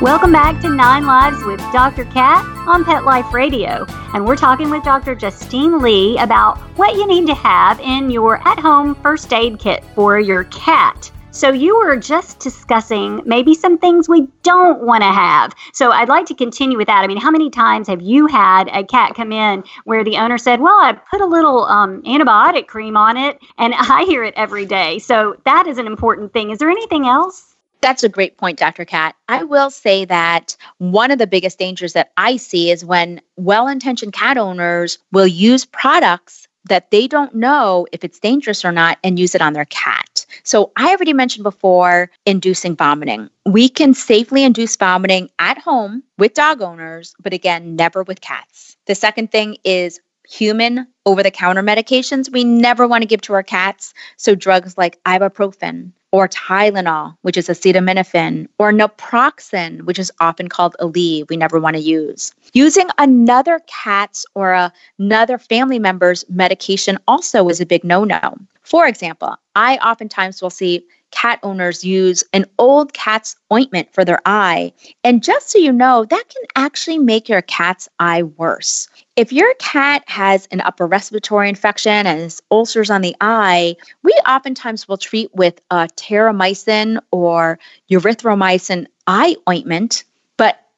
Welcome 0.00 0.32
back 0.32 0.62
to 0.62 0.70
Nine 0.70 1.04
Lives 1.04 1.44
with 1.44 1.60
Dr. 1.74 2.06
Cat 2.06 2.42
on 2.66 2.82
Pet 2.86 3.04
Life 3.04 3.34
Radio. 3.34 3.84
And 4.14 4.24
we're 4.24 4.34
talking 4.36 4.70
with 4.70 4.82
Dr. 4.82 5.14
Justine 5.14 5.78
Lee 5.80 6.16
about 6.18 6.56
what 6.78 6.94
you 6.94 7.06
need 7.06 7.26
to 7.26 7.34
have 7.34 7.78
in 7.80 8.10
your 8.10 8.38
at 8.48 8.58
home 8.58 8.94
first 9.02 9.30
aid 9.34 9.58
kit 9.58 9.84
for 9.94 10.18
your 10.18 10.44
cat. 10.44 11.12
So, 11.36 11.52
you 11.52 11.76
were 11.76 11.98
just 11.98 12.38
discussing 12.38 13.20
maybe 13.26 13.54
some 13.54 13.76
things 13.76 14.08
we 14.08 14.26
don't 14.42 14.80
want 14.80 15.02
to 15.02 15.12
have. 15.12 15.54
So, 15.74 15.90
I'd 15.90 16.08
like 16.08 16.24
to 16.26 16.34
continue 16.34 16.78
with 16.78 16.86
that. 16.86 17.04
I 17.04 17.06
mean, 17.06 17.18
how 17.18 17.30
many 17.30 17.50
times 17.50 17.88
have 17.88 18.00
you 18.00 18.26
had 18.26 18.68
a 18.68 18.82
cat 18.82 19.14
come 19.14 19.32
in 19.32 19.62
where 19.84 20.02
the 20.02 20.16
owner 20.16 20.38
said, 20.38 20.62
Well, 20.62 20.78
I 20.80 20.94
put 20.94 21.20
a 21.20 21.26
little 21.26 21.66
um, 21.66 22.00
antibiotic 22.04 22.68
cream 22.68 22.96
on 22.96 23.18
it, 23.18 23.38
and 23.58 23.74
I 23.78 24.04
hear 24.04 24.24
it 24.24 24.32
every 24.34 24.64
day. 24.64 24.98
So, 24.98 25.36
that 25.44 25.66
is 25.66 25.76
an 25.76 25.86
important 25.86 26.32
thing. 26.32 26.52
Is 26.52 26.58
there 26.58 26.70
anything 26.70 27.06
else? 27.06 27.54
That's 27.82 28.02
a 28.02 28.08
great 28.08 28.38
point, 28.38 28.58
Dr. 28.58 28.86
Cat. 28.86 29.14
I 29.28 29.44
will 29.44 29.68
say 29.68 30.06
that 30.06 30.56
one 30.78 31.10
of 31.10 31.18
the 31.18 31.26
biggest 31.26 31.58
dangers 31.58 31.92
that 31.92 32.12
I 32.16 32.38
see 32.38 32.70
is 32.70 32.82
when 32.82 33.20
well 33.36 33.68
intentioned 33.68 34.14
cat 34.14 34.38
owners 34.38 34.98
will 35.12 35.26
use 35.26 35.66
products 35.66 36.45
that 36.68 36.90
they 36.90 37.06
don't 37.06 37.34
know 37.34 37.86
if 37.92 38.04
it's 38.04 38.18
dangerous 38.18 38.64
or 38.64 38.72
not 38.72 38.98
and 39.04 39.18
use 39.18 39.34
it 39.34 39.42
on 39.42 39.52
their 39.52 39.64
cat. 39.66 40.26
So, 40.42 40.72
I 40.76 40.90
already 40.90 41.12
mentioned 41.12 41.44
before 41.44 42.10
inducing 42.24 42.76
vomiting. 42.76 43.30
We 43.44 43.68
can 43.68 43.94
safely 43.94 44.44
induce 44.44 44.76
vomiting 44.76 45.30
at 45.38 45.58
home 45.58 46.02
with 46.18 46.34
dog 46.34 46.62
owners, 46.62 47.14
but 47.20 47.32
again, 47.32 47.76
never 47.76 48.02
with 48.02 48.20
cats. 48.20 48.76
The 48.86 48.94
second 48.94 49.32
thing 49.32 49.56
is 49.64 50.00
human 50.28 50.86
over 51.04 51.22
the 51.22 51.30
counter 51.30 51.62
medications 51.62 52.30
we 52.30 52.44
never 52.44 52.86
want 52.86 53.02
to 53.02 53.06
give 53.06 53.20
to 53.22 53.32
our 53.32 53.42
cats. 53.42 53.94
So, 54.16 54.34
drugs 54.34 54.76
like 54.76 55.02
ibuprofen, 55.04 55.92
or 56.12 56.28
Tylenol, 56.28 57.16
which 57.22 57.36
is 57.36 57.48
acetaminophen, 57.48 58.48
or 58.58 58.72
naproxen, 58.72 59.82
which 59.82 59.98
is 59.98 60.10
often 60.20 60.48
called 60.48 60.74
Aleve, 60.80 61.28
we 61.28 61.36
never 61.36 61.60
want 61.60 61.76
to 61.76 61.82
use. 61.82 62.34
Using 62.52 62.88
another 62.98 63.60
cat's 63.66 64.24
or 64.34 64.52
a, 64.52 64.72
another 64.98 65.38
family 65.38 65.78
member's 65.78 66.24
medication 66.30 66.98
also 67.06 67.48
is 67.48 67.60
a 67.60 67.66
big 67.66 67.84
no 67.84 68.04
no. 68.04 68.36
For 68.62 68.86
example, 68.86 69.36
I 69.54 69.76
oftentimes 69.76 70.42
will 70.42 70.50
see 70.50 70.86
cat 71.10 71.38
owners 71.42 71.84
use 71.84 72.24
an 72.32 72.44
old 72.58 72.92
cat's 72.92 73.36
ointment 73.52 73.92
for 73.92 74.04
their 74.04 74.20
eye. 74.26 74.72
And 75.04 75.22
just 75.22 75.50
so 75.50 75.58
you 75.58 75.72
know, 75.72 76.04
that 76.04 76.24
can 76.28 76.42
actually 76.56 76.98
make 76.98 77.28
your 77.28 77.42
cat's 77.42 77.88
eye 77.98 78.22
worse. 78.24 78.88
If 79.16 79.32
your 79.32 79.52
cat 79.54 80.04
has 80.06 80.46
an 80.50 80.60
upper 80.60 80.86
respiratory 80.86 81.48
infection 81.48 82.06
and 82.06 82.20
has 82.20 82.42
ulcers 82.50 82.90
on 82.90 83.00
the 83.00 83.16
eye, 83.20 83.76
we 84.02 84.12
oftentimes 84.28 84.86
will 84.88 84.98
treat 84.98 85.34
with 85.34 85.60
a 85.70 85.88
terramycin 85.96 86.98
or 87.12 87.58
erythromycin 87.90 88.86
eye 89.06 89.36
ointment 89.48 90.04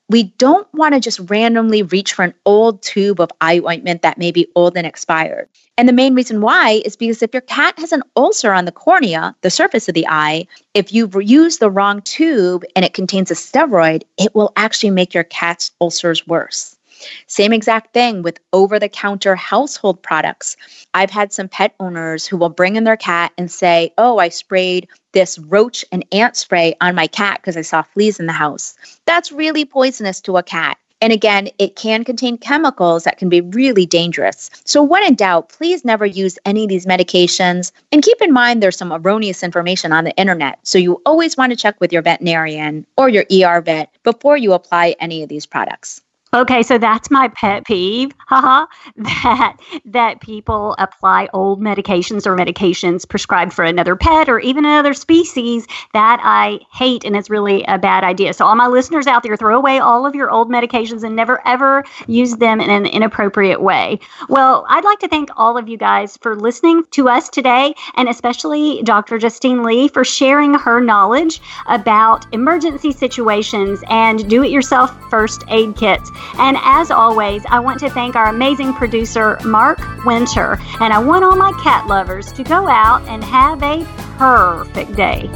we 0.08 0.24
don't 0.38 0.66
want 0.72 0.94
to 0.94 1.00
just 1.00 1.20
randomly 1.30 1.82
reach 1.82 2.14
for 2.14 2.24
an 2.24 2.34
old 2.46 2.82
tube 2.82 3.20
of 3.20 3.30
eye 3.40 3.60
ointment 3.66 4.02
that 4.02 4.18
may 4.18 4.30
be 4.30 4.48
old 4.54 4.76
and 4.76 4.86
expired. 4.86 5.48
And 5.76 5.88
the 5.88 5.92
main 5.92 6.14
reason 6.14 6.40
why 6.40 6.82
is 6.84 6.96
because 6.96 7.22
if 7.22 7.34
your 7.34 7.42
cat 7.42 7.78
has 7.78 7.92
an 7.92 8.02
ulcer 8.16 8.52
on 8.52 8.64
the 8.64 8.72
cornea, 8.72 9.36
the 9.42 9.50
surface 9.50 9.88
of 9.88 9.94
the 9.94 10.08
eye, 10.08 10.46
if 10.74 10.92
you 10.92 11.10
use 11.20 11.58
the 11.58 11.70
wrong 11.70 12.00
tube 12.02 12.64
and 12.74 12.84
it 12.84 12.94
contains 12.94 13.30
a 13.30 13.34
steroid, 13.34 14.02
it 14.18 14.34
will 14.34 14.52
actually 14.56 14.90
make 14.90 15.12
your 15.12 15.24
cat's 15.24 15.72
ulcers 15.80 16.26
worse. 16.26 16.77
Same 17.26 17.52
exact 17.52 17.92
thing 17.92 18.22
with 18.22 18.40
over 18.52 18.78
the 18.78 18.88
counter 18.88 19.36
household 19.36 20.02
products. 20.02 20.56
I've 20.94 21.10
had 21.10 21.32
some 21.32 21.48
pet 21.48 21.74
owners 21.80 22.26
who 22.26 22.36
will 22.36 22.48
bring 22.48 22.76
in 22.76 22.84
their 22.84 22.96
cat 22.96 23.32
and 23.38 23.50
say, 23.50 23.92
Oh, 23.98 24.18
I 24.18 24.28
sprayed 24.28 24.88
this 25.12 25.38
roach 25.38 25.84
and 25.92 26.04
ant 26.12 26.36
spray 26.36 26.74
on 26.80 26.94
my 26.94 27.06
cat 27.06 27.40
because 27.40 27.56
I 27.56 27.62
saw 27.62 27.82
fleas 27.82 28.20
in 28.20 28.26
the 28.26 28.32
house. 28.32 28.76
That's 29.06 29.32
really 29.32 29.64
poisonous 29.64 30.20
to 30.22 30.36
a 30.36 30.42
cat. 30.42 30.78
And 31.00 31.12
again, 31.12 31.48
it 31.58 31.76
can 31.76 32.02
contain 32.04 32.38
chemicals 32.38 33.04
that 33.04 33.18
can 33.18 33.28
be 33.28 33.40
really 33.40 33.86
dangerous. 33.86 34.50
So, 34.64 34.82
when 34.82 35.04
in 35.04 35.14
doubt, 35.14 35.48
please 35.48 35.84
never 35.84 36.04
use 36.04 36.38
any 36.44 36.64
of 36.64 36.68
these 36.68 36.86
medications. 36.86 37.70
And 37.92 38.02
keep 38.02 38.20
in 38.20 38.32
mind 38.32 38.62
there's 38.62 38.76
some 38.76 38.92
erroneous 38.92 39.42
information 39.42 39.92
on 39.92 40.04
the 40.04 40.16
internet. 40.16 40.58
So, 40.64 40.76
you 40.76 41.00
always 41.06 41.36
want 41.36 41.50
to 41.50 41.56
check 41.56 41.80
with 41.80 41.92
your 41.92 42.02
veterinarian 42.02 42.84
or 42.96 43.08
your 43.08 43.24
ER 43.32 43.60
vet 43.60 43.94
before 44.02 44.36
you 44.36 44.52
apply 44.52 44.96
any 44.98 45.22
of 45.22 45.28
these 45.28 45.46
products. 45.46 46.02
Okay, 46.34 46.62
so 46.62 46.76
that's 46.76 47.10
my 47.10 47.28
pet 47.28 47.64
peeve, 47.64 48.12
haha, 48.28 48.66
that 48.96 49.56
that 49.86 50.20
people 50.20 50.74
apply 50.78 51.28
old 51.32 51.62
medications 51.62 52.26
or 52.26 52.36
medications 52.36 53.08
prescribed 53.08 53.54
for 53.54 53.64
another 53.64 53.96
pet 53.96 54.28
or 54.28 54.38
even 54.38 54.66
another 54.66 54.92
species 54.92 55.66
that 55.94 56.20
I 56.22 56.60
hate 56.70 57.04
and 57.04 57.16
it's 57.16 57.30
really 57.30 57.64
a 57.64 57.78
bad 57.78 58.04
idea. 58.04 58.34
So 58.34 58.44
all 58.44 58.56
my 58.56 58.66
listeners 58.66 59.06
out 59.06 59.22
there, 59.22 59.38
throw 59.38 59.56
away 59.56 59.78
all 59.78 60.04
of 60.04 60.14
your 60.14 60.30
old 60.30 60.50
medications 60.50 61.02
and 61.02 61.16
never 61.16 61.46
ever 61.46 61.82
use 62.06 62.36
them 62.36 62.60
in 62.60 62.68
an 62.68 62.84
inappropriate 62.84 63.62
way. 63.62 63.98
Well, 64.28 64.66
I'd 64.68 64.84
like 64.84 64.98
to 64.98 65.08
thank 65.08 65.30
all 65.36 65.56
of 65.56 65.66
you 65.66 65.78
guys 65.78 66.18
for 66.18 66.36
listening 66.36 66.84
to 66.90 67.08
us 67.08 67.30
today 67.30 67.74
and 67.96 68.06
especially 68.06 68.82
Dr. 68.82 69.18
Justine 69.18 69.62
Lee 69.62 69.88
for 69.88 70.04
sharing 70.04 70.52
her 70.54 70.78
knowledge 70.78 71.40
about 71.68 72.26
emergency 72.34 72.92
situations 72.92 73.82
and 73.88 74.28
do-it-yourself 74.28 74.94
first 75.08 75.42
aid 75.48 75.74
kits. 75.74 76.10
And 76.38 76.56
as 76.62 76.90
always, 76.90 77.44
I 77.46 77.60
want 77.60 77.80
to 77.80 77.88
thank 77.90 78.16
our 78.16 78.28
amazing 78.28 78.74
producer, 78.74 79.38
Mark 79.44 79.78
Winter. 80.04 80.58
And 80.80 80.92
I 80.92 80.98
want 80.98 81.24
all 81.24 81.36
my 81.36 81.52
cat 81.62 81.86
lovers 81.86 82.30
to 82.32 82.42
go 82.44 82.68
out 82.68 83.02
and 83.08 83.24
have 83.24 83.62
a 83.62 83.84
perfect 84.18 84.94
day. 84.96 85.30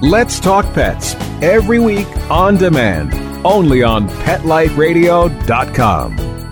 Let's 0.00 0.40
Talk 0.40 0.64
Pets 0.74 1.14
every 1.40 1.78
week 1.78 2.08
on 2.30 2.56
demand, 2.56 3.14
only 3.46 3.82
on 3.82 4.08
PetLifeRadio.com. 4.08 6.43